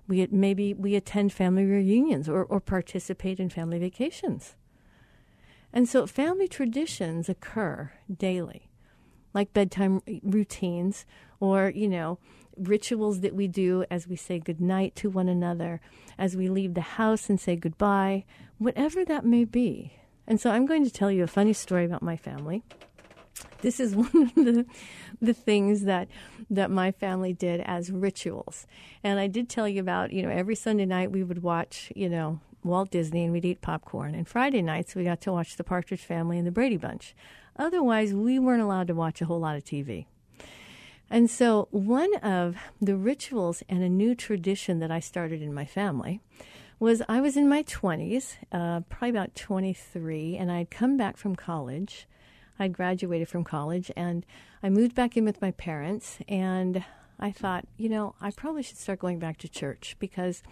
We 0.09 0.27
maybe 0.31 0.73
we 0.73 0.95
attend 0.95 1.33
family 1.33 1.65
reunions 1.65 2.29
or, 2.29 2.45
or 2.45 2.61
participate 2.61 3.39
in 3.39 3.51
family 3.51 3.79
vacations. 3.79 4.55
And 5.73 5.89
so 5.89 6.07
family 6.07 6.49
traditions 6.49 7.29
occur 7.29 7.93
daily, 8.13 8.71
like 9.35 9.53
bedtime 9.53 10.01
routines 10.23 11.05
or, 11.39 11.71
you 11.75 11.89
know, 11.89 12.19
rituals 12.57 13.21
that 13.21 13.35
we 13.35 13.47
do 13.47 13.85
as 13.91 14.09
we 14.09 14.17
say 14.17 14.39
goodnight 14.39 14.97
to 14.97 15.11
one 15.11 15.29
another, 15.29 15.83
as 16.17 16.35
we 16.35 16.49
leave 16.49 16.73
the 16.73 16.81
house 16.81 17.29
and 17.29 17.39
say 17.39 17.57
goodbye, 17.57 18.25
whatever 18.57 19.05
that 19.05 19.27
may 19.27 19.45
be. 19.45 19.93
And 20.27 20.41
so 20.41 20.51
I'm 20.51 20.65
going 20.65 20.85
to 20.85 20.91
tell 20.91 21.11
you 21.11 21.23
a 21.23 21.29
funny 21.29 21.53
story 21.53 21.85
about 21.85 22.03
my 22.03 22.17
family. 22.17 22.65
This 23.61 23.81
is 23.81 23.95
one 23.97 24.11
of 24.15 24.35
the, 24.35 24.67
the 25.21 25.35
things 25.35 25.83
that 25.83 26.09
that 26.51 26.71
my 26.71 26.93
family 26.93 27.33
did 27.33 27.61
as 27.61 27.91
rituals. 27.91 28.67
And 29.03 29.19
I 29.19 29.27
did 29.27 29.49
tell 29.49 29.69
you 29.69 29.81
about, 29.81 30.13
you 30.13 30.23
know, 30.23 30.31
every 30.31 30.55
Sunday 30.55 30.87
night 30.87 31.11
we 31.11 31.25
would 31.25 31.43
watch, 31.43 31.93
you 31.97 32.09
know, 32.09 32.41
Walt 32.63 32.91
Disney 32.91 33.25
and 33.25 33.33
we'd 33.33 33.45
eat 33.45 33.61
popcorn. 33.61 34.15
And 34.15 34.29
Friday 34.29 34.63
nights 34.63 34.95
we 34.95 35.05
got 35.05 35.21
to 35.23 35.33
watch 35.33 35.57
The 35.57 35.65
Partridge 35.65 36.03
Family 36.03 36.39
and 36.39 36.47
The 36.47 36.53
Brady 36.53 36.77
Bunch. 36.77 37.15
Otherwise, 37.59 38.13
we 38.13 38.39
weren't 38.39 38.63
allowed 38.63 38.89
to 38.89 38.95
watch 38.95 39.23
a 39.23 39.25
whole 39.25 39.41
lot 39.41 39.57
of 39.57 39.65
TV. 39.65 40.07
And 41.09 41.31
so, 41.31 41.69
one 41.71 42.15
of 42.17 42.57
the 42.81 42.97
rituals 42.97 43.63
and 43.69 43.83
a 43.83 43.89
new 43.89 44.15
tradition 44.15 44.81
that 44.81 44.91
I 44.91 45.01
started 45.01 45.41
in 45.41 45.55
my 45.55 45.65
family 45.65 46.21
was 46.79 47.01
I 47.09 47.21
was 47.21 47.37
in 47.37 47.49
my 47.49 47.63
20s, 47.63 48.37
uh, 48.53 48.81
probably 48.81 49.11
about 49.11 49.35
23, 49.35 50.37
and 50.37 50.51
I'd 50.53 50.71
come 50.71 50.97
back 50.97 51.17
from 51.17 51.37
college. 51.37 52.07
I'd 52.59 52.73
graduated 52.73 53.29
from 53.29 53.45
college, 53.45 53.91
and 53.97 54.25
I 54.63 54.69
moved 54.69 54.95
back 54.95 55.17
in 55.17 55.25
with 55.25 55.43
my 55.43 55.51
parents. 55.53 56.19
And 56.29 56.85
I 57.19 57.31
thought, 57.31 57.67
you 57.77 57.89
know, 57.89 58.15
I 58.21 58.31
probably 58.31 58.63
should 58.63 58.79
start 58.79 58.99
going 58.99 59.19
back 59.19 59.39
to 59.39 59.49
church 59.49 59.97
because 59.99 60.43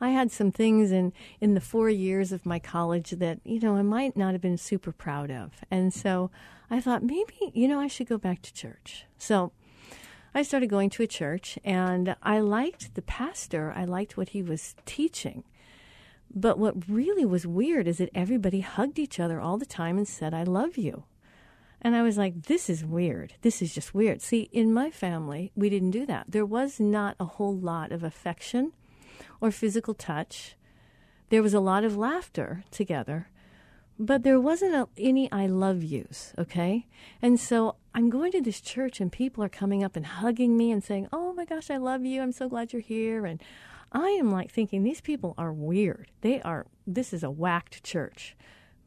I 0.00 0.10
had 0.10 0.30
some 0.30 0.52
things 0.52 0.92
in, 0.92 1.12
in 1.40 1.54
the 1.54 1.60
four 1.60 1.88
years 1.88 2.32
of 2.32 2.46
my 2.46 2.58
college 2.58 3.10
that, 3.10 3.40
you 3.44 3.60
know, 3.60 3.76
I 3.76 3.82
might 3.82 4.16
not 4.16 4.32
have 4.32 4.40
been 4.40 4.58
super 4.58 4.92
proud 4.92 5.30
of. 5.30 5.52
And 5.70 5.92
so 5.92 6.30
I 6.70 6.80
thought 6.80 7.02
maybe, 7.02 7.50
you 7.54 7.68
know, 7.68 7.80
I 7.80 7.88
should 7.88 8.08
go 8.08 8.18
back 8.18 8.42
to 8.42 8.54
church. 8.54 9.06
So 9.18 9.52
I 10.34 10.42
started 10.42 10.70
going 10.70 10.90
to 10.90 11.02
a 11.02 11.06
church, 11.06 11.58
and 11.62 12.16
I 12.22 12.40
liked 12.40 12.94
the 12.94 13.02
pastor, 13.02 13.72
I 13.76 13.84
liked 13.84 14.16
what 14.16 14.30
he 14.30 14.42
was 14.42 14.74
teaching. 14.86 15.44
But 16.34 16.58
what 16.58 16.88
really 16.88 17.26
was 17.26 17.46
weird 17.46 17.86
is 17.86 17.98
that 17.98 18.08
everybody 18.14 18.60
hugged 18.60 18.98
each 18.98 19.20
other 19.20 19.40
all 19.40 19.58
the 19.58 19.66
time 19.66 19.98
and 19.98 20.08
said, 20.08 20.32
I 20.32 20.44
love 20.44 20.78
you. 20.78 21.04
And 21.84 21.96
I 21.96 22.02
was 22.02 22.16
like, 22.16 22.44
this 22.44 22.70
is 22.70 22.84
weird. 22.84 23.34
This 23.42 23.60
is 23.60 23.74
just 23.74 23.92
weird. 23.92 24.22
See, 24.22 24.48
in 24.52 24.72
my 24.72 24.90
family, 24.90 25.50
we 25.56 25.68
didn't 25.68 25.90
do 25.90 26.06
that. 26.06 26.26
There 26.28 26.46
was 26.46 26.78
not 26.78 27.16
a 27.18 27.24
whole 27.24 27.56
lot 27.56 27.90
of 27.90 28.04
affection 28.04 28.72
or 29.40 29.50
physical 29.50 29.92
touch. 29.92 30.56
There 31.28 31.42
was 31.42 31.54
a 31.54 31.60
lot 31.60 31.82
of 31.82 31.96
laughter 31.96 32.62
together, 32.70 33.30
but 33.98 34.22
there 34.22 34.40
wasn't 34.40 34.74
a, 34.74 34.88
any 34.96 35.30
I 35.32 35.46
love 35.46 35.82
yous, 35.82 36.32
okay? 36.38 36.86
And 37.20 37.40
so 37.40 37.76
I'm 37.94 38.10
going 38.10 38.30
to 38.32 38.40
this 38.40 38.60
church 38.60 39.00
and 39.00 39.10
people 39.10 39.42
are 39.42 39.48
coming 39.48 39.82
up 39.82 39.96
and 39.96 40.06
hugging 40.06 40.56
me 40.56 40.70
and 40.70 40.84
saying, 40.84 41.08
oh 41.12 41.32
my 41.32 41.44
gosh, 41.44 41.68
I 41.68 41.78
love 41.78 42.04
you. 42.04 42.22
I'm 42.22 42.32
so 42.32 42.48
glad 42.48 42.72
you're 42.72 42.80
here. 42.80 43.26
And 43.26 43.42
I 43.90 44.10
am 44.10 44.30
like 44.30 44.52
thinking 44.52 44.84
these 44.84 45.00
people 45.00 45.34
are 45.36 45.52
weird. 45.52 46.12
They 46.20 46.40
are, 46.42 46.66
this 46.86 47.12
is 47.12 47.24
a 47.24 47.30
whacked 47.30 47.82
church. 47.82 48.36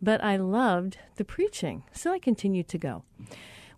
But 0.05 0.23
I 0.23 0.35
loved 0.35 0.99
the 1.15 1.25
preaching, 1.25 1.83
so 1.91 2.11
I 2.11 2.19
continued 2.19 2.67
to 2.67 2.77
go. 2.77 3.01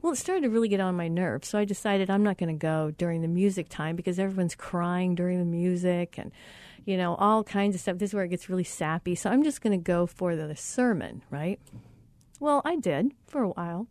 Well, 0.02 0.12
it 0.12 0.18
started 0.18 0.42
to 0.42 0.50
really 0.50 0.68
get 0.68 0.82
on 0.82 0.94
my 0.94 1.08
nerves, 1.08 1.48
so 1.48 1.58
I 1.58 1.64
decided 1.64 2.10
I'm 2.10 2.22
not 2.22 2.38
going 2.38 2.54
to 2.54 2.62
go 2.62 2.92
during 2.92 3.22
the 3.22 3.30
music 3.30 3.70
time 3.70 3.96
because 3.96 4.20
everyone's 4.20 4.54
crying 4.54 5.16
during 5.16 5.40
the 5.40 5.46
music 5.46 6.18
and, 6.18 6.34
you 6.84 6.98
know, 6.98 7.16
all 7.16 7.46
kinds 7.46 7.76
of 7.76 7.82
stuff. 7.82 7.98
This 7.98 8.10
is 8.10 8.14
where 8.14 8.26
it 8.26 8.28
gets 8.28 8.50
really 8.50 8.66
sappy. 8.66 9.16
So 9.16 9.30
I'm 9.30 9.42
just 9.42 9.62
going 9.62 9.72
to 9.72 9.82
go 9.82 10.06
for 10.06 10.36
the, 10.36 10.54
sermon, 10.54 11.24
right? 11.30 11.62
Well, 12.42 12.62
I 12.66 12.76
did 12.76 13.14
for 13.26 13.44
a 13.44 13.50
while. 13.52 13.88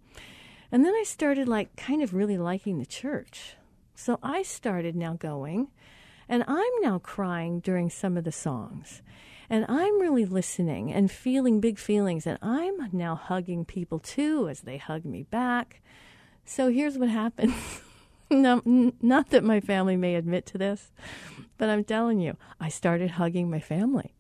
And 0.71 0.85
then 0.85 0.93
I 0.93 1.05
started, 1.07 1.49
like, 1.49 1.75
kind 1.75 2.03
of 2.03 2.13
really 2.13 2.37
liking 2.37 2.79
the 2.79 2.85
church. 2.85 3.57
So 3.95 4.19
I 4.23 4.43
started 4.43 4.95
now 4.95 5.15
going 5.15 5.69
and 6.29 6.45
I'm 6.47 6.83
now 6.83 6.99
crying 6.99 7.61
during 7.61 7.89
some 7.89 8.19
of 8.19 8.25
the 8.25 8.33
songs. 8.33 9.01
And 9.49 9.65
I'm 9.69 10.01
really 10.01 10.25
listening 10.25 10.93
and 10.93 11.11
feeling 11.11 11.61
big 11.61 11.79
feelings. 11.79 12.27
And 12.27 12.39
I'm 12.43 12.89
now 12.93 13.15
hugging 13.15 13.65
people 13.65 13.99
too 13.99 14.49
as 14.49 14.61
they 14.63 14.79
hug 14.79 15.05
me 15.05 15.23
back. 15.25 15.81
So 16.45 16.71
here's 16.71 16.99
what 16.99 17.09
happens. 17.09 17.55
no, 18.31 18.63
not 19.01 19.31
that 19.31 19.45
my 19.45 19.61
family 19.61 19.97
may 19.97 20.15
admit 20.15 20.47
to 20.47 20.59
this, 20.59 20.91
but 21.59 21.69
I'm 21.69 21.85
telling 21.85 22.21
you, 22.21 22.37
I 22.61 22.69
started 22.69 23.13
hugging 23.13 23.51
my 23.51 23.61
family. 23.61 24.15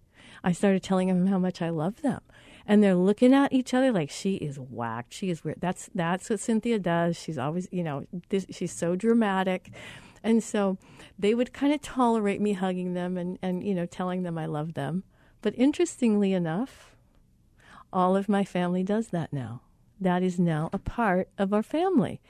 I 0.44 0.52
started 0.52 0.82
telling 0.82 1.08
them 1.08 1.26
how 1.26 1.38
much 1.38 1.60
I 1.60 1.70
love 1.70 2.02
them. 2.02 2.20
And 2.68 2.82
they're 2.82 2.96
looking 2.96 3.32
at 3.32 3.52
each 3.52 3.74
other 3.74 3.92
like 3.92 4.10
she 4.10 4.36
is 4.36 4.58
whacked. 4.58 5.12
She 5.12 5.30
is 5.30 5.44
weird. 5.44 5.60
That's 5.60 5.88
that's 5.94 6.28
what 6.28 6.40
Cinthia 6.40 6.82
does. 6.82 7.16
She's 7.16 7.38
always, 7.38 7.68
you 7.70 7.84
know, 7.84 8.06
this, 8.28 8.46
she's 8.50 8.72
so 8.72 8.96
dramatic. 8.96 9.70
And 10.22 10.42
so 10.42 10.76
they 11.16 11.34
would 11.34 11.52
kind 11.52 11.72
of 11.72 11.80
tolerate 11.80 12.40
me 12.40 12.54
hugging 12.54 12.94
them 12.94 13.16
and, 13.16 13.38
and, 13.40 13.62
you 13.64 13.74
know, 13.74 13.86
telling 13.86 14.24
them 14.24 14.36
I 14.36 14.46
love 14.46 14.74
them. 14.74 15.04
But 15.42 15.54
interestingly 15.56 16.32
enough, 16.32 16.96
all 17.92 18.16
of 18.16 18.28
my 18.28 18.44
family 18.44 18.82
does 18.82 19.08
that 19.08 19.32
now. 19.32 19.62
That 20.00 20.22
is 20.22 20.38
now 20.38 20.68
a 20.72 20.78
part 20.78 21.28
of 21.38 21.52
our 21.54 21.62
family. 21.62 22.20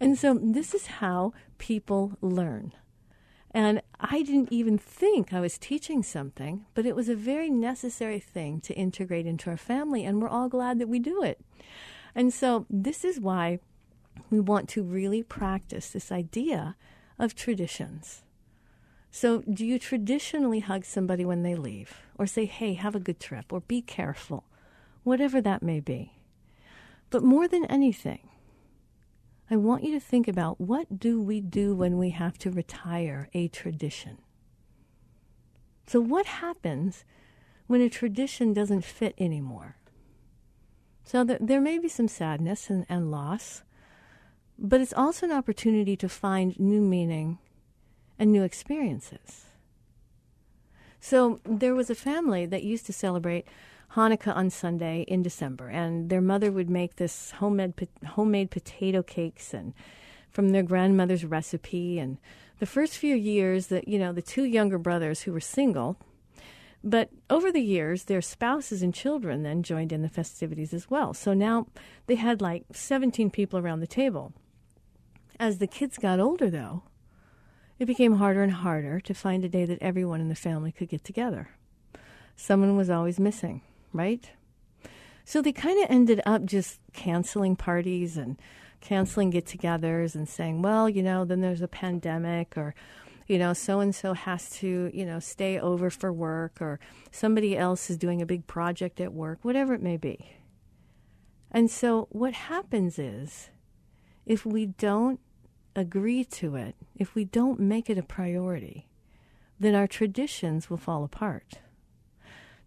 And 0.00 0.18
so 0.18 0.34
this 0.34 0.74
is 0.74 0.86
how 0.86 1.32
people 1.58 2.18
learn. 2.20 2.72
And 3.52 3.82
I 4.00 4.22
didn't 4.22 4.50
even 4.50 4.78
think 4.78 5.32
I 5.32 5.38
was 5.38 5.58
teaching 5.58 6.02
something, 6.02 6.66
but 6.74 6.86
it 6.86 6.96
was 6.96 7.08
a 7.08 7.14
very 7.14 7.48
necessary 7.48 8.18
thing 8.18 8.60
to 8.62 8.74
integrate 8.74 9.26
into 9.26 9.48
our 9.48 9.56
family, 9.56 10.04
and 10.04 10.20
we're 10.20 10.28
all 10.28 10.48
glad 10.48 10.80
that 10.80 10.88
we 10.88 10.98
do 10.98 11.22
it. 11.22 11.40
And 12.16 12.34
so 12.34 12.66
this 12.68 13.04
is 13.04 13.20
why 13.20 13.60
we 14.28 14.40
want 14.40 14.68
to 14.70 14.82
really 14.82 15.22
practice 15.22 15.88
this 15.90 16.10
idea 16.10 16.74
of 17.16 17.36
traditions. 17.36 18.23
So, 19.16 19.42
do 19.42 19.64
you 19.64 19.78
traditionally 19.78 20.58
hug 20.58 20.84
somebody 20.84 21.24
when 21.24 21.44
they 21.44 21.54
leave, 21.54 22.02
or 22.18 22.26
say, 22.26 22.46
hey, 22.46 22.74
have 22.74 22.96
a 22.96 22.98
good 22.98 23.20
trip, 23.20 23.52
or 23.52 23.60
be 23.60 23.80
careful, 23.80 24.42
whatever 25.04 25.40
that 25.40 25.62
may 25.62 25.78
be? 25.78 26.14
But 27.10 27.22
more 27.22 27.46
than 27.46 27.64
anything, 27.66 28.28
I 29.48 29.54
want 29.54 29.84
you 29.84 29.92
to 29.92 30.00
think 30.00 30.26
about 30.26 30.60
what 30.60 30.98
do 30.98 31.22
we 31.22 31.40
do 31.40 31.76
when 31.76 31.96
we 31.96 32.10
have 32.10 32.38
to 32.38 32.50
retire 32.50 33.28
a 33.32 33.46
tradition? 33.46 34.18
So, 35.86 36.00
what 36.00 36.26
happens 36.26 37.04
when 37.68 37.80
a 37.80 37.88
tradition 37.88 38.52
doesn't 38.52 38.84
fit 38.84 39.14
anymore? 39.16 39.76
So, 41.04 41.24
th- 41.24 41.38
there 41.40 41.60
may 41.60 41.78
be 41.78 41.88
some 41.88 42.08
sadness 42.08 42.68
and, 42.68 42.84
and 42.88 43.12
loss, 43.12 43.62
but 44.58 44.80
it's 44.80 44.92
also 44.92 45.24
an 45.26 45.32
opportunity 45.32 45.96
to 45.98 46.08
find 46.08 46.58
new 46.58 46.80
meaning 46.80 47.38
and 48.18 48.32
new 48.32 48.42
experiences. 48.42 49.46
So, 51.00 51.40
there 51.44 51.74
was 51.74 51.90
a 51.90 51.94
family 51.94 52.46
that 52.46 52.62
used 52.62 52.86
to 52.86 52.92
celebrate 52.92 53.46
Hanukkah 53.94 54.34
on 54.34 54.50
Sunday 54.50 55.04
in 55.06 55.22
December, 55.22 55.68
and 55.68 56.10
their 56.10 56.20
mother 56.20 56.50
would 56.50 56.70
make 56.70 56.96
this 56.96 57.32
homemade 57.32 57.88
homemade 58.06 58.50
potato 58.50 59.02
cakes 59.02 59.54
and 59.54 59.74
from 60.30 60.48
their 60.48 60.62
grandmother's 60.62 61.24
recipe. 61.24 61.98
And 61.98 62.18
the 62.58 62.66
first 62.66 62.96
few 62.96 63.14
years, 63.14 63.68
that 63.68 63.86
you 63.86 63.98
know, 63.98 64.12
the 64.12 64.22
two 64.22 64.44
younger 64.44 64.78
brothers 64.78 65.22
who 65.22 65.32
were 65.32 65.40
single, 65.40 65.96
but 66.82 67.08
over 67.30 67.50
the 67.50 67.62
years, 67.62 68.04
their 68.04 68.20
spouses 68.20 68.82
and 68.82 68.92
children 68.92 69.42
then 69.42 69.62
joined 69.62 69.92
in 69.92 70.02
the 70.02 70.08
festivities 70.08 70.74
as 70.74 70.90
well. 70.90 71.14
So 71.14 71.32
now 71.32 71.66
they 72.06 72.16
had 72.16 72.42
like 72.42 72.64
17 72.72 73.30
people 73.30 73.58
around 73.58 73.80
the 73.80 73.86
table. 73.86 74.32
As 75.40 75.58
the 75.58 75.66
kids 75.66 75.98
got 75.98 76.20
older, 76.20 76.50
though, 76.50 76.82
it 77.78 77.86
became 77.86 78.16
harder 78.16 78.42
and 78.42 78.52
harder 78.52 79.00
to 79.00 79.14
find 79.14 79.44
a 79.44 79.48
day 79.48 79.64
that 79.64 79.82
everyone 79.82 80.20
in 80.20 80.28
the 80.28 80.34
family 80.34 80.72
could 80.72 80.88
get 80.88 81.04
together. 81.04 81.50
Someone 82.36 82.76
was 82.76 82.90
always 82.90 83.20
missing 83.20 83.62
right? 83.94 84.30
So 85.24 85.40
they 85.40 85.52
kind 85.52 85.82
of 85.82 85.90
ended 85.90 86.20
up 86.26 86.44
just 86.44 86.80
canceling 86.92 87.56
parties 87.56 88.18
and 88.18 88.38
canceling 88.82 89.30
get 89.30 89.46
togethers 89.46 90.14
and 90.14 90.28
saying, 90.28 90.60
well, 90.60 90.90
you 90.90 91.02
know, 91.02 91.24
then 91.24 91.40
there's 91.40 91.62
a 91.62 91.68
pandemic 91.68 92.58
or, 92.58 92.74
you 93.26 93.38
know, 93.38 93.54
so 93.54 93.80
and 93.80 93.94
so 93.94 94.12
has 94.12 94.50
to, 94.50 94.90
you 94.92 95.06
know, 95.06 95.20
stay 95.20 95.58
over 95.58 95.88
for 95.88 96.12
work 96.12 96.60
or 96.60 96.78
somebody 97.10 97.56
else 97.56 97.88
is 97.88 97.96
doing 97.96 98.20
a 98.20 98.26
big 98.26 98.46
project 98.46 99.00
at 99.00 99.14
work, 99.14 99.38
whatever 99.40 99.72
it 99.72 99.82
may 99.82 99.96
be. 99.96 100.36
And 101.50 101.70
so 101.70 102.08
what 102.10 102.34
happens 102.34 102.98
is 102.98 103.48
if 104.26 104.44
we 104.44 104.66
don't 104.66 105.20
agree 105.76 106.24
to 106.24 106.56
it, 106.56 106.74
if 106.96 107.14
we 107.14 107.24
don't 107.24 107.60
make 107.60 107.90
it 107.90 107.98
a 107.98 108.02
priority, 108.02 108.88
then 109.58 109.74
our 109.74 109.86
traditions 109.86 110.68
will 110.68 110.76
fall 110.76 111.04
apart. 111.04 111.58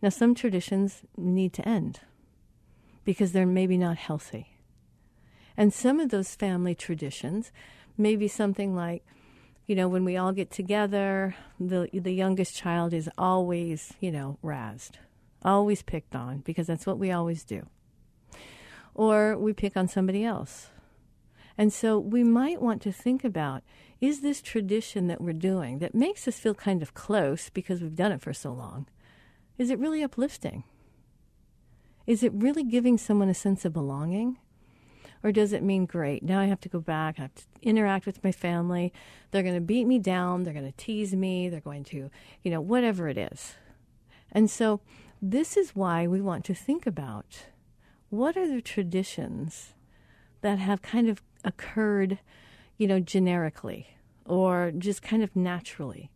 Now, 0.01 0.09
some 0.09 0.35
traditions 0.35 1.01
need 1.15 1.53
to 1.53 1.67
end 1.67 2.01
because 3.03 3.31
they're 3.31 3.45
maybe 3.45 3.77
not 3.77 3.97
healthy. 3.97 4.57
And 5.55 5.73
some 5.73 5.99
of 5.99 6.09
those 6.09 6.35
family 6.35 6.75
traditions 6.75 7.51
may 7.97 8.15
be 8.15 8.27
something 8.27 8.75
like, 8.75 9.03
you 9.65 9.75
know, 9.75 9.87
when 9.87 10.05
we 10.05 10.15
all 10.15 10.31
get 10.31 10.51
together, 10.51 11.35
the 11.59 11.89
the 11.91 12.13
youngest 12.13 12.55
child 12.55 12.93
is 12.93 13.09
always, 13.17 13.93
you 13.99 14.11
know, 14.11 14.37
razzed, 14.43 14.91
always 15.43 15.81
picked 15.81 16.15
on 16.15 16.39
because 16.39 16.67
that's 16.67 16.85
what 16.85 16.99
we 16.99 17.11
always 17.11 17.43
do. 17.43 17.65
Or 18.93 19.37
we 19.37 19.51
pick 19.51 19.75
on 19.75 19.87
somebody 19.87 20.23
else. 20.23 20.69
And 21.57 21.73
so 21.73 21.97
we 21.97 22.23
might 22.23 22.61
want 22.61 22.81
to 22.83 22.91
think 22.91 23.23
about 23.23 23.63
is 23.99 24.21
this 24.21 24.41
tradition 24.41 25.07
that 25.07 25.21
we're 25.21 25.33
doing 25.33 25.79
that 25.79 25.95
makes 25.95 26.27
us 26.27 26.37
feel 26.37 26.53
kind 26.53 26.83
of 26.83 26.93
close 26.93 27.49
because 27.49 27.81
we've 27.81 27.95
done 27.95 28.11
it 28.11 28.21
for 28.21 28.33
so 28.33 28.53
long? 28.53 28.85
Is 29.57 29.71
it 29.71 29.79
really 29.79 30.03
uplifting? 30.03 30.63
Is 32.05 32.23
it 32.23 32.31
really 32.33 32.63
giving 32.63 32.97
someone 32.97 33.27
a 33.27 33.33
sense 33.33 33.65
of 33.65 33.73
belonging? 33.73 34.37
Or 35.23 35.31
does 35.31 35.51
it 35.51 35.63
mean, 35.63 35.85
great, 35.85 36.21
now 36.21 36.39
I 36.39 36.45
have 36.45 36.61
to 36.61 36.69
go 36.69 36.79
back, 36.79 37.15
I 37.17 37.23
have 37.23 37.33
to 37.35 37.43
interact 37.63 38.05
with 38.05 38.23
my 38.23 38.31
family. 38.31 38.93
They're 39.31 39.41
going 39.43 39.55
to 39.55 39.61
beat 39.61 39.85
me 39.85 39.97
down, 39.97 40.43
they're 40.43 40.53
going 40.53 40.71
to 40.71 40.77
tease 40.77 41.15
me, 41.15 41.49
they're 41.49 41.59
going 41.59 41.83
to, 41.85 42.11
you 42.43 42.51
know, 42.51 42.61
whatever 42.61 43.09
it 43.09 43.17
is. 43.17 43.55
And 44.31 44.49
so 44.49 44.79
this 45.21 45.57
is 45.57 45.75
why 45.75 46.05
we 46.05 46.21
want 46.21 46.45
to 46.45 46.53
think 46.53 46.85
about 46.85 47.45
what 48.09 48.37
are 48.37 48.47
the 48.47 48.61
traditions 48.61 49.73
that 50.41 50.59
have 50.59 50.81
kind 50.81 51.09
of 51.09 51.21
occurred, 51.47 52.19
you 52.77 52.85
know, 52.85 52.99
generically 52.99 53.87
or 54.25 54.71
just 54.77 55.01
kind 55.01 55.23
of 55.23 55.35
naturally 55.35 56.11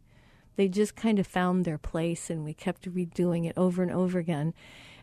they 0.55 0.67
just 0.67 0.95
kind 0.95 1.17
of 1.19 1.25
found 1.25 1.65
their 1.65 1.77
place 1.77 2.29
and 2.29 2.43
we 2.43 2.53
kept 2.53 2.91
redoing 2.93 3.47
it 3.49 3.57
over 3.57 3.81
and 3.81 3.91
over 3.91 4.19
again. 4.19 4.53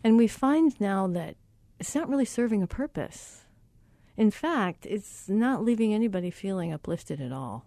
And 0.04 0.16
we 0.16 0.28
find 0.28 0.78
now 0.80 1.06
that 1.08 1.34
it's 1.80 1.94
not 1.94 2.08
really 2.08 2.24
serving 2.24 2.62
a 2.62 2.66
purpose. 2.66 3.44
In 4.16 4.30
fact, 4.30 4.86
it's 4.86 5.28
not 5.28 5.64
leaving 5.64 5.94
anybody 5.94 6.30
feeling 6.30 6.72
uplifted 6.72 7.20
at 7.20 7.32
all. 7.32 7.66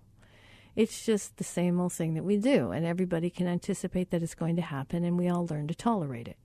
It's 0.74 1.06
just 1.06 1.36
the 1.36 1.44
same 1.44 1.82
old 1.82 1.92
thing 1.92 2.14
that 2.14 2.24
we 2.24 2.38
do, 2.38 2.72
and 2.72 2.86
everybody 2.86 3.30
can 3.30 3.46
anticipate 3.46 4.10
that 4.12 4.24
it's 4.24 4.36
going 4.36 4.56
to 4.56 4.62
happen, 4.62 5.04
and 5.04 5.18
we 5.18 5.28
all 5.28 5.46
learn 5.46 5.68
to 5.68 5.76
tolerate 5.76 6.30
it. 6.30 6.38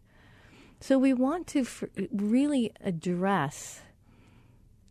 So, 0.81 0.99
we 0.99 1.14
want 1.14 1.47
to 1.49 1.61
f- 1.61 1.85
really 2.12 2.73
address 2.81 3.83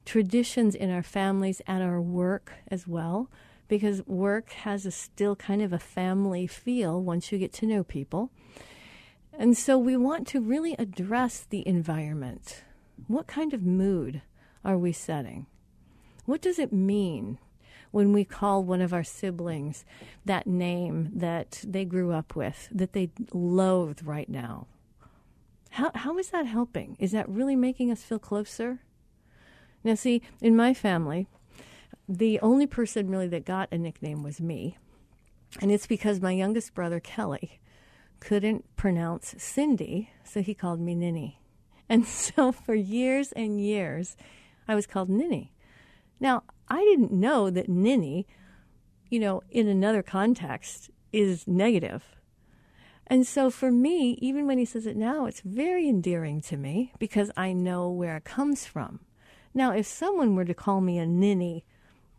traditions 0.06 0.76
in 0.76 0.92
our 0.92 1.04
families 1.04 1.62
and 1.68 1.84
our 1.84 2.02
work 2.02 2.54
as 2.70 2.88
well 2.88 3.30
because 3.68 4.06
work 4.06 4.52
has 4.52 4.86
a 4.86 4.92
still 4.92 5.36
kind 5.36 5.62
of 5.62 5.74
a 5.74 5.80
family 5.80 6.48
feel 6.48 7.02
once 7.02 7.32
you 7.32 7.38
get 7.38 7.52
to 7.54 7.66
know 7.66 7.84
people. 7.84 8.30
And 9.38 9.58
so 9.58 9.78
we 9.78 9.98
want 9.98 10.28
to 10.28 10.40
really 10.40 10.76
address 10.78 11.46
the 11.50 11.68
environment. 11.68 12.64
What 13.08 13.28
kind 13.28 13.54
of 13.54 13.64
mood 13.64 14.22
are 14.64 14.78
we 14.78 14.92
setting? 14.92 15.48
What 16.26 16.42
does 16.42 16.60
it 16.60 16.72
mean 16.72 17.38
when 17.92 18.14
we 18.14 18.24
call 18.24 18.64
one 18.64 18.82
of 18.82 18.94
our 18.94 19.04
siblings 19.04 19.84
that 20.26 20.48
name 20.48 21.10
that 21.14 21.64
they 21.66 21.86
grew 21.86 22.12
up 22.12 22.36
with, 22.36 22.70
that 22.72 22.94
they 22.94 23.10
loathe 23.34 24.02
right 24.04 24.30
now? 24.30 24.68
How, 25.72 25.92
how 25.94 26.18
is 26.18 26.30
that 26.30 26.46
helping? 26.46 26.96
Is 27.00 27.12
that 27.12 27.28
really 27.28 27.56
making 27.56 27.92
us 27.92 28.04
feel 28.04 28.20
closer? 28.20 28.80
Now, 29.86 29.94
see, 29.94 30.24
in 30.42 30.56
my 30.56 30.74
family, 30.74 31.28
the 32.10 32.40
only 32.40 32.66
person 32.66 33.08
really 33.08 33.28
that 33.28 33.46
got 33.46 33.72
a 33.72 33.78
nickname 33.78 34.24
was 34.24 34.42
me. 34.42 34.80
And 35.62 35.72
it's 35.72 35.86
because 35.86 36.20
my 36.20 36.32
youngest 36.32 36.74
brother, 36.74 37.00
Kelly, 37.00 37.60
couldn't 38.20 38.66
pronounce 38.76 39.36
Cindy, 39.38 40.10
so 40.24 40.42
he 40.42 40.56
called 40.56 40.80
me 40.80 40.96
Ninny. 40.96 41.40
And 41.88 42.08
so 42.08 42.52
for 42.52 42.74
years 42.74 43.32
and 43.34 43.62
years, 43.62 44.18
I 44.68 44.74
was 44.74 44.88
called 44.88 45.08
Ninny. 45.08 45.54
Now, 46.20 46.42
I 46.68 46.80
didn't 46.80 47.12
know 47.12 47.52
that 47.52 47.70
Ninny, 47.70 48.26
you 49.12 49.20
know, 49.20 49.44
in 49.52 49.68
another 49.68 50.02
context, 50.02 50.90
is 51.14 51.48
negative. 51.48 52.04
And 53.06 53.28
so 53.28 53.52
for 53.52 53.72
me, 53.72 54.18
even 54.20 54.48
when 54.48 54.58
he 54.58 54.66
says 54.66 54.88
it 54.88 54.98
now, 54.98 55.28
it's 55.28 55.42
very 55.42 55.88
endearing 55.88 56.42
to 56.42 56.58
me 56.58 56.92
because 56.98 57.30
I 57.38 57.54
know 57.54 57.88
where 57.88 58.18
it 58.18 58.24
comes 58.24 58.66
from. 58.66 59.02
Now, 59.58 59.72
if 59.72 59.88
someone 59.88 60.36
were 60.36 60.44
to 60.44 60.54
call 60.54 60.82
me 60.82 61.00
a 61.00 61.08
ninny 61.08 61.64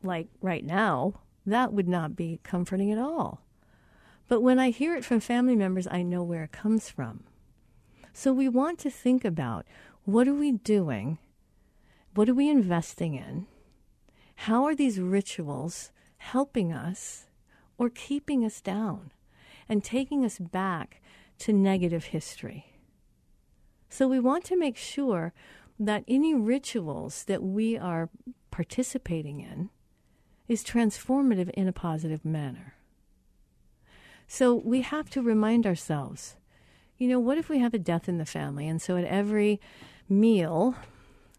like 0.02 0.28
right 0.40 0.64
now, 0.64 1.20
that 1.44 1.72
would 1.72 1.86
not 1.86 2.16
be 2.16 2.40
comforting 2.42 2.90
at 2.90 2.98
all. 2.98 3.42
But 4.26 4.40
when 4.40 4.58
I 4.58 4.70
hear 4.70 4.96
it 4.96 5.04
from 5.04 5.20
family 5.20 5.54
members, 5.54 5.86
I 5.88 6.02
know 6.02 6.22
where 6.22 6.44
it 6.44 6.52
comes 6.52 6.88
from. 6.88 7.24
So 8.14 8.32
we 8.32 8.48
want 8.48 8.78
to 8.80 8.90
think 8.90 9.24
about 9.24 9.66
what 10.04 10.26
are 10.26 10.34
we 10.34 10.52
doing? 10.52 11.18
What 12.14 12.30
are 12.30 12.34
we 12.34 12.48
investing 12.48 13.14
in? 13.14 13.46
How 14.36 14.64
are 14.64 14.74
these 14.74 14.98
rituals 14.98 15.92
helping 16.16 16.72
us 16.72 17.26
or 17.76 17.90
keeping 17.90 18.44
us 18.46 18.62
down 18.62 19.12
and 19.68 19.84
taking 19.84 20.24
us 20.24 20.38
back 20.38 21.02
to 21.40 21.52
negative 21.52 22.06
history? 22.06 22.72
So 23.90 24.08
we 24.08 24.18
want 24.18 24.44
to 24.44 24.56
make 24.56 24.76
sure 24.76 25.34
that 25.78 26.04
any 26.08 26.34
rituals 26.34 27.24
that 27.24 27.42
we 27.42 27.76
are 27.76 28.08
participating 28.50 29.40
in 29.40 29.70
is 30.48 30.64
transformative 30.64 31.50
in 31.50 31.68
a 31.68 31.72
positive 31.72 32.24
manner. 32.24 32.74
So 34.28 34.54
we 34.54 34.80
have 34.80 35.10
to 35.10 35.22
remind 35.22 35.66
ourselves 35.66 36.36
you 36.98 37.08
know, 37.08 37.20
what 37.20 37.36
if 37.36 37.50
we 37.50 37.58
have 37.58 37.74
a 37.74 37.78
death 37.78 38.08
in 38.08 38.16
the 38.16 38.24
family? 38.24 38.66
And 38.66 38.80
so 38.80 38.96
at 38.96 39.04
every 39.04 39.60
meal, 40.08 40.74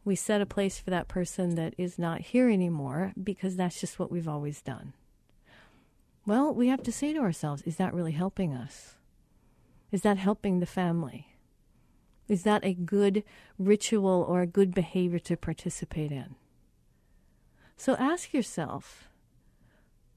we 0.05 0.15
set 0.15 0.41
a 0.41 0.45
place 0.45 0.79
for 0.79 0.91
that 0.91 1.07
person 1.07 1.55
that 1.55 1.73
is 1.77 1.97
not 1.97 2.21
here 2.21 2.49
anymore 2.49 3.13
because 3.21 3.55
that's 3.55 3.79
just 3.79 3.97
what 3.97 4.11
we've 4.11 4.27
always 4.27 4.61
done. 4.61 4.93
Well, 6.27 6.53
we 6.53 6.67
have 6.67 6.83
to 6.83 6.91
say 6.91 7.13
to 7.13 7.19
ourselves, 7.19 7.63
is 7.63 7.77
that 7.77 7.93
really 7.93 8.11
helping 8.11 8.53
us? 8.53 8.95
Is 9.91 10.01
that 10.01 10.17
helping 10.17 10.59
the 10.59 10.65
family? 10.65 11.27
Is 12.27 12.43
that 12.43 12.65
a 12.65 12.73
good 12.73 13.23
ritual 13.57 14.25
or 14.27 14.41
a 14.41 14.47
good 14.47 14.73
behavior 14.73 15.19
to 15.19 15.37
participate 15.37 16.11
in? 16.11 16.35
So 17.77 17.95
ask 17.95 18.33
yourself 18.33 19.07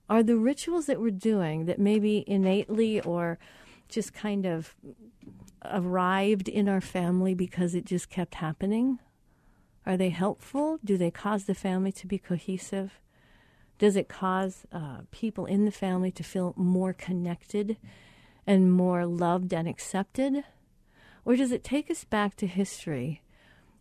are 0.08 0.24
the 0.24 0.36
rituals 0.36 0.86
that 0.86 1.00
we're 1.00 1.10
doing 1.10 1.66
that 1.66 1.78
maybe 1.78 2.24
innately 2.26 3.00
or 3.00 3.38
just 3.88 4.12
kind 4.12 4.44
of 4.44 4.74
arrived 5.64 6.48
in 6.48 6.68
our 6.68 6.80
family 6.80 7.32
because 7.32 7.76
it 7.76 7.84
just 7.84 8.10
kept 8.10 8.36
happening? 8.36 8.98
Are 9.86 9.96
they 9.96 10.08
helpful? 10.08 10.80
Do 10.84 10.96
they 10.96 11.12
cause 11.12 11.44
the 11.44 11.54
family 11.54 11.92
to 11.92 12.08
be 12.08 12.18
cohesive? 12.18 12.98
Does 13.78 13.94
it 13.94 14.08
cause 14.08 14.66
uh, 14.72 15.02
people 15.12 15.46
in 15.46 15.64
the 15.64 15.70
family 15.70 16.10
to 16.12 16.24
feel 16.24 16.54
more 16.56 16.92
connected 16.92 17.76
and 18.46 18.72
more 18.72 19.06
loved 19.06 19.54
and 19.54 19.68
accepted? 19.68 20.44
Or 21.30 21.36
does 21.36 21.52
it 21.52 21.62
take 21.62 21.92
us 21.92 22.02
back 22.02 22.34
to 22.38 22.46
history 22.48 23.22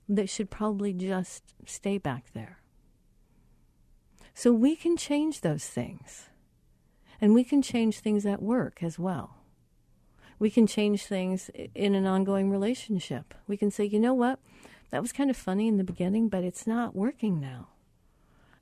that 0.07 0.29
should 0.29 0.51
probably 0.51 0.93
just 0.93 1.55
stay 1.65 1.97
back 1.97 2.25
there? 2.35 2.59
So 4.35 4.53
we 4.53 4.75
can 4.75 4.95
change 4.95 5.41
those 5.41 5.65
things. 5.65 6.29
And 7.19 7.33
we 7.33 7.43
can 7.43 7.63
change 7.63 8.01
things 8.01 8.23
at 8.23 8.43
work 8.43 8.83
as 8.83 8.99
well. 8.99 9.37
We 10.37 10.51
can 10.51 10.67
change 10.67 11.07
things 11.07 11.49
in 11.73 11.95
an 11.95 12.05
ongoing 12.05 12.51
relationship. 12.51 13.33
We 13.47 13.57
can 13.57 13.71
say, 13.71 13.85
you 13.85 13.99
know 13.99 14.13
what? 14.13 14.37
That 14.91 15.01
was 15.01 15.11
kind 15.11 15.31
of 15.31 15.35
funny 15.35 15.67
in 15.67 15.77
the 15.77 15.83
beginning, 15.83 16.29
but 16.29 16.43
it's 16.43 16.67
not 16.67 16.95
working 16.95 17.39
now. 17.39 17.69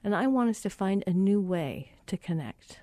And 0.01 0.15
I 0.15 0.27
want 0.27 0.49
us 0.49 0.61
to 0.61 0.69
find 0.69 1.03
a 1.05 1.11
new 1.11 1.41
way 1.41 1.91
to 2.05 2.15
connect. 2.15 2.79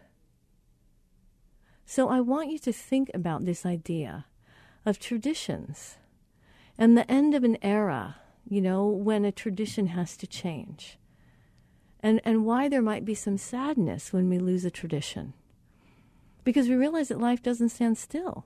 So 1.86 2.11
I 2.11 2.20
want 2.20 2.50
you 2.50 2.59
to 2.59 2.74
think 2.74 3.11
about 3.14 3.46
this 3.46 3.64
idea 3.64 4.26
of 4.85 4.99
traditions 4.99 5.97
and 6.76 6.97
the 6.97 7.11
end 7.11 7.35
of 7.35 7.45
an 7.45 7.57
era, 7.62 8.16
you 8.49 8.61
know, 8.61 8.87
when 8.87 9.24
a 9.24 9.32
tradition 9.32 9.89
has 9.89 10.16
to 10.18 10.26
change. 10.26 10.99
And, 12.01 12.20
and 12.24 12.45
why 12.45 12.68
there 12.68 12.82
might 12.82 13.05
be 13.05 13.14
some 13.14 13.39
sadness 13.39 14.12
when 14.12 14.28
we 14.28 14.39
lose 14.39 14.64
a 14.64 14.70
tradition. 14.70 15.32
Because 16.43 16.68
we 16.68 16.74
realize 16.74 17.09
that 17.09 17.20
life 17.20 17.43
doesn't 17.43 17.70
stand 17.70 17.97
still. 17.97 18.45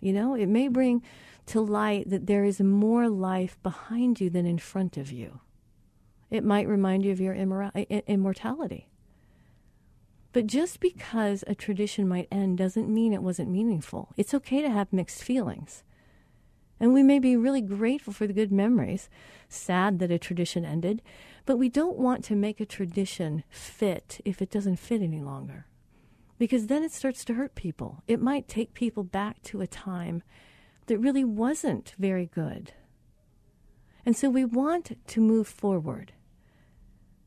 You 0.00 0.12
know, 0.12 0.34
it 0.34 0.46
may 0.46 0.68
bring 0.68 1.02
to 1.46 1.60
light 1.60 2.08
that 2.10 2.26
there 2.26 2.44
is 2.44 2.60
more 2.60 3.08
life 3.08 3.60
behind 3.62 4.20
you 4.20 4.30
than 4.30 4.46
in 4.46 4.58
front 4.58 4.96
of 4.96 5.10
you. 5.10 5.40
It 6.30 6.44
might 6.44 6.68
remind 6.68 7.04
you 7.04 7.10
of 7.10 7.20
your 7.20 7.34
immortality. 7.34 8.88
But 10.32 10.46
just 10.46 10.80
because 10.80 11.42
a 11.46 11.54
tradition 11.54 12.06
might 12.06 12.28
end 12.30 12.58
doesn't 12.58 12.92
mean 12.92 13.12
it 13.12 13.22
wasn't 13.22 13.50
meaningful. 13.50 14.12
It's 14.16 14.34
okay 14.34 14.62
to 14.62 14.70
have 14.70 14.92
mixed 14.92 15.24
feelings. 15.24 15.82
And 16.78 16.94
we 16.94 17.02
may 17.02 17.18
be 17.18 17.36
really 17.36 17.60
grateful 17.60 18.12
for 18.12 18.26
the 18.26 18.32
good 18.32 18.52
memories, 18.52 19.10
sad 19.48 19.98
that 19.98 20.10
a 20.10 20.18
tradition 20.18 20.64
ended, 20.64 21.02
but 21.44 21.58
we 21.58 21.68
don't 21.68 21.98
want 21.98 22.24
to 22.24 22.36
make 22.36 22.60
a 22.60 22.66
tradition 22.66 23.44
fit 23.50 24.20
if 24.24 24.40
it 24.40 24.50
doesn't 24.50 24.76
fit 24.76 25.02
any 25.02 25.20
longer. 25.20 25.66
Because 26.38 26.68
then 26.68 26.82
it 26.82 26.92
starts 26.92 27.22
to 27.26 27.34
hurt 27.34 27.54
people. 27.54 28.02
It 28.06 28.22
might 28.22 28.48
take 28.48 28.72
people 28.72 29.04
back 29.04 29.42
to 29.42 29.60
a 29.60 29.66
time 29.66 30.22
that 30.86 30.98
really 30.98 31.24
wasn't 31.24 31.94
very 31.98 32.26
good. 32.26 32.72
And 34.06 34.16
so 34.16 34.30
we 34.30 34.46
want 34.46 34.96
to 35.06 35.20
move 35.20 35.46
forward. 35.46 36.12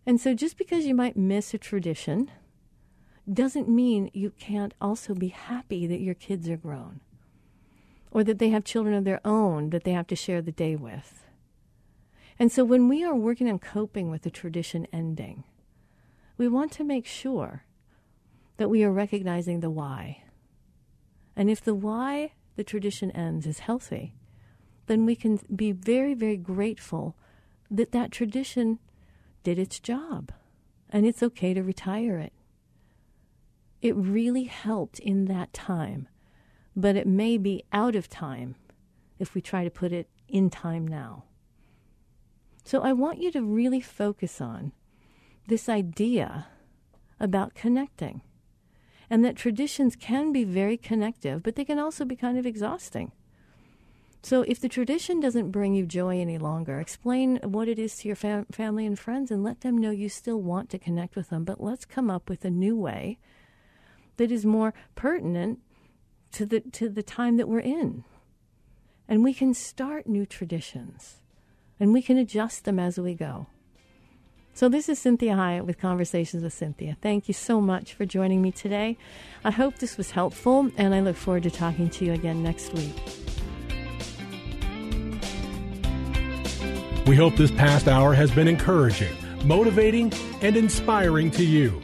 And 0.05 0.19
so 0.19 0.33
just 0.33 0.57
because 0.57 0.85
you 0.85 0.95
might 0.95 1.15
miss 1.15 1.53
a 1.53 1.59
tradition 1.59 2.31
doesn't 3.31 3.69
mean 3.69 4.11
you 4.13 4.31
can't 4.31 4.73
also 4.81 5.13
be 5.13 5.29
happy 5.29 5.87
that 5.87 6.01
your 6.01 6.15
kids 6.15 6.49
are 6.49 6.57
grown 6.57 6.99
or 8.11 8.23
that 8.23 8.37
they 8.39 8.49
have 8.49 8.63
children 8.63 8.93
of 8.93 9.05
their 9.05 9.21
own 9.25 9.69
that 9.71 9.83
they 9.83 9.91
have 9.91 10.07
to 10.07 10.15
share 10.15 10.41
the 10.41 10.51
day 10.51 10.75
with. 10.75 11.25
And 12.37 12.51
so 12.51 12.63
when 12.63 12.87
we 12.87 13.03
are 13.03 13.15
working 13.15 13.49
on 13.49 13.59
coping 13.59 14.09
with 14.09 14.23
the 14.23 14.31
tradition 14.31 14.87
ending, 14.91 15.43
we 16.37 16.47
want 16.47 16.71
to 16.73 16.83
make 16.83 17.05
sure 17.05 17.63
that 18.57 18.69
we 18.69 18.83
are 18.83 18.91
recognizing 18.91 19.59
the 19.59 19.69
why. 19.69 20.23
And 21.35 21.49
if 21.49 21.61
the 21.61 21.75
why 21.75 22.33
the 22.55 22.63
tradition 22.63 23.11
ends 23.11 23.47
is 23.47 23.59
healthy, 23.59 24.15
then 24.87 25.05
we 25.05 25.15
can 25.15 25.39
be 25.55 25.71
very, 25.71 26.13
very 26.13 26.37
grateful 26.37 27.15
that 27.71 27.91
that 27.91 28.11
tradition 28.11 28.79
did 29.43 29.57
its 29.57 29.79
job. 29.79 30.31
And 30.89 31.05
it's 31.05 31.23
okay 31.23 31.53
to 31.53 31.63
retire 31.63 32.17
it. 32.17 32.33
It 33.83 33.95
really 33.95 34.45
helped 34.45 34.97
in 34.97 35.25
that 35.25 35.53
time 35.53 36.07
but 36.75 36.95
it 36.95 37.07
may 37.07 37.37
be 37.37 37.63
out 37.71 37.95
of 37.95 38.09
time 38.09 38.55
if 39.19 39.35
we 39.35 39.41
try 39.41 39.63
to 39.63 39.69
put 39.69 39.91
it 39.91 40.09
in 40.27 40.49
time 40.49 40.87
now. 40.87 41.23
So 42.63 42.81
I 42.81 42.93
want 42.93 43.21
you 43.21 43.31
to 43.31 43.41
really 43.41 43.81
focus 43.81 44.41
on 44.41 44.71
this 45.47 45.67
idea 45.69 46.47
about 47.19 47.53
connecting 47.53 48.21
and 49.09 49.23
that 49.23 49.35
traditions 49.35 49.95
can 49.95 50.31
be 50.31 50.43
very 50.43 50.77
connective, 50.77 51.43
but 51.43 51.55
they 51.55 51.65
can 51.65 51.77
also 51.77 52.05
be 52.05 52.15
kind 52.15 52.37
of 52.37 52.45
exhausting. 52.45 53.11
So 54.23 54.43
if 54.43 54.59
the 54.61 54.69
tradition 54.69 55.19
doesn't 55.19 55.51
bring 55.51 55.75
you 55.75 55.85
joy 55.85 56.19
any 56.19 56.37
longer, 56.37 56.79
explain 56.79 57.39
what 57.43 57.67
it 57.67 57.77
is 57.77 57.97
to 57.97 58.07
your 58.07 58.15
fam- 58.15 58.45
family 58.45 58.85
and 58.85 58.97
friends 58.97 59.29
and 59.29 59.43
let 59.43 59.61
them 59.61 59.77
know 59.77 59.91
you 59.91 60.07
still 60.07 60.41
want 60.41 60.69
to 60.69 60.79
connect 60.79 61.17
with 61.17 61.29
them, 61.29 61.43
but 61.43 61.61
let's 61.61 61.83
come 61.83 62.09
up 62.09 62.29
with 62.29 62.45
a 62.45 62.49
new 62.49 62.75
way 62.77 63.19
that 64.17 64.31
is 64.31 64.45
more 64.45 64.73
pertinent 64.95 65.59
to 66.33 66.45
the 66.45 66.61
to 66.61 66.89
the 66.89 67.03
time 67.03 67.37
that 67.37 67.47
we're 67.47 67.59
in. 67.59 68.03
And 69.07 69.23
we 69.23 69.33
can 69.33 69.53
start 69.53 70.07
new 70.07 70.25
traditions 70.25 71.17
and 71.79 71.93
we 71.93 72.01
can 72.01 72.17
adjust 72.17 72.65
them 72.65 72.79
as 72.79 72.97
we 72.97 73.13
go. 73.13 73.47
So, 74.55 74.69
this 74.69 74.87
is 74.87 74.99
Cinthia 74.99 75.35
Hiett 75.35 75.65
with 75.65 75.79
Conversations 75.79 76.43
with 76.43 76.53
Cinthia. 76.53 76.95
Thank 77.01 77.27
you 77.27 77.33
so 77.33 77.59
much 77.59 77.93
for 77.93 78.05
joining 78.05 78.39
me 78.39 78.51
today. 78.51 78.97
I 79.43 79.49
hope 79.49 79.79
this 79.79 79.97
was 79.97 80.11
helpful, 80.11 80.69
and 80.77 80.93
I 80.93 80.99
look 80.99 81.15
forward 81.15 81.41
to 81.43 81.51
talking 81.51 81.89
to 81.89 82.05
you 82.05 82.13
again 82.13 82.43
next 82.43 82.71
week. 82.73 82.95
We 87.07 87.15
hope 87.15 87.35
this 87.35 87.49
past 87.49 87.87
hour 87.87 88.13
has 88.13 88.29
been 88.29 88.47
encouraging, 88.47 89.13
motivating, 89.43 90.13
and 90.41 90.55
inspiring 90.55 91.31
to 91.31 91.43
you. 91.43 91.81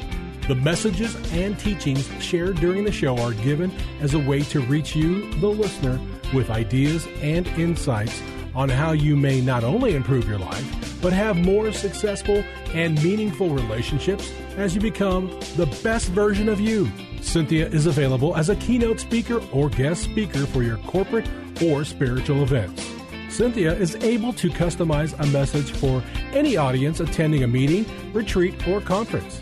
The 0.50 0.56
messages 0.56 1.16
and 1.32 1.60
teachings 1.60 2.10
shared 2.20 2.56
during 2.56 2.84
the 2.84 2.92
show 2.92 3.16
are 3.20 3.34
given 3.34 3.72
as 4.02 4.16
a 4.16 4.20
way 4.20 4.42
to 4.46 4.62
reach 4.62 4.96
you, 4.96 5.32
the 5.36 5.48
listener, 5.48 6.02
with 6.34 6.50
ideas 6.50 7.08
and 7.22 7.46
insights 7.50 8.20
on 8.56 8.68
how 8.68 8.94
you 8.94 9.16
may 9.16 9.42
not 9.42 9.64
only 9.64 9.94
improve 9.94 10.28
your 10.28 10.40
life, 10.40 11.02
but 11.04 11.14
have 11.14 11.38
more 11.38 11.72
successful 11.72 12.44
and 12.74 13.00
meaningful 13.04 13.50
relationships 13.50 14.34
as 14.58 14.74
you 14.74 14.82
become 14.82 15.28
the 15.56 15.68
best 15.84 16.10
version 16.14 16.50
of 16.50 16.60
you. 16.60 16.86
Cinthia 17.18 17.72
is 17.72 17.86
available 17.86 18.36
as 18.36 18.50
a 18.50 18.56
keynote 18.56 19.00
speaker 19.00 19.40
or 19.52 19.70
guest 19.70 20.02
speaker 20.02 20.48
for 20.48 20.64
your 20.64 20.78
corporate 20.78 21.30
or 21.62 21.86
spiritual 21.86 22.42
events. 22.42 22.84
Cinthia 23.28 23.80
is 23.80 23.96
able 23.98 24.34
to 24.34 24.50
customize 24.50 25.14
a 25.20 25.28
message 25.28 25.70
for 25.74 26.04
any 26.34 26.58
audience 26.58 27.02
attending 27.02 27.44
a 27.44 27.48
meeting, 27.48 27.86
retreat, 28.14 28.68
or 28.68 28.82
conference. 28.82 29.40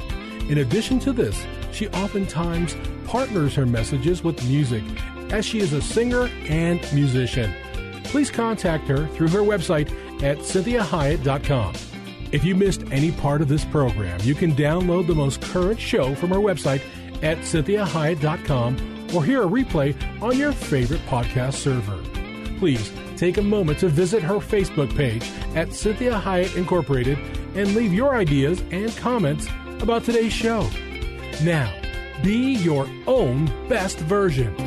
In 0.49 0.59
addition 0.59 0.99
to 0.99 1.13
this, 1.13 1.45
she 1.71 1.87
oftentimes 1.89 2.75
partners 3.05 3.55
her 3.55 3.65
messages 3.65 4.23
with 4.23 4.47
music, 4.47 4.83
as 5.29 5.45
she 5.45 5.59
is 5.59 5.73
a 5.73 5.81
singer 5.81 6.29
and 6.47 6.81
musician. 6.93 7.53
Please 8.05 8.31
contact 8.31 8.87
her 8.87 9.07
through 9.07 9.27
her 9.29 9.39
website 9.39 9.91
at 10.23 10.37
cinthiahiett.com. 10.39 11.73
If 12.31 12.43
you 12.43 12.55
missed 12.55 12.83
any 12.91 13.11
part 13.11 13.41
of 13.41 13.47
this 13.47 13.65
program, 13.65 14.19
you 14.23 14.35
can 14.35 14.53
download 14.53 15.07
the 15.07 15.15
most 15.15 15.41
current 15.41 15.79
show 15.79 16.15
from 16.15 16.29
her 16.29 16.37
website 16.37 16.81
at 17.23 17.39
cinthiahiett.com 17.39 19.15
or 19.15 19.23
hear 19.23 19.43
a 19.43 19.47
replay 19.47 19.95
on 20.21 20.37
your 20.37 20.51
favorite 20.51 21.05
podcast 21.07 21.53
server. 21.53 22.01
Please 22.59 22.91
take 23.15 23.37
a 23.37 23.41
moment 23.41 23.79
to 23.79 23.87
visit 23.87 24.21
her 24.23 24.35
Facebook 24.35 24.95
page 24.95 25.23
at 25.55 25.69
Cinthia 25.69 26.21
Hiett 26.21 26.55
Incorporated 26.55 27.17
and 27.55 27.75
leave 27.75 27.93
your 27.93 28.15
ideas 28.15 28.61
and 28.71 28.95
comments 28.97 29.47
about 29.82 30.03
today's 30.03 30.34
show. 30.34 30.69
Now, 31.43 31.73
be 32.23 32.55
your 32.55 32.88
own 33.05 33.45
best 33.67 33.99
version. 33.99 34.66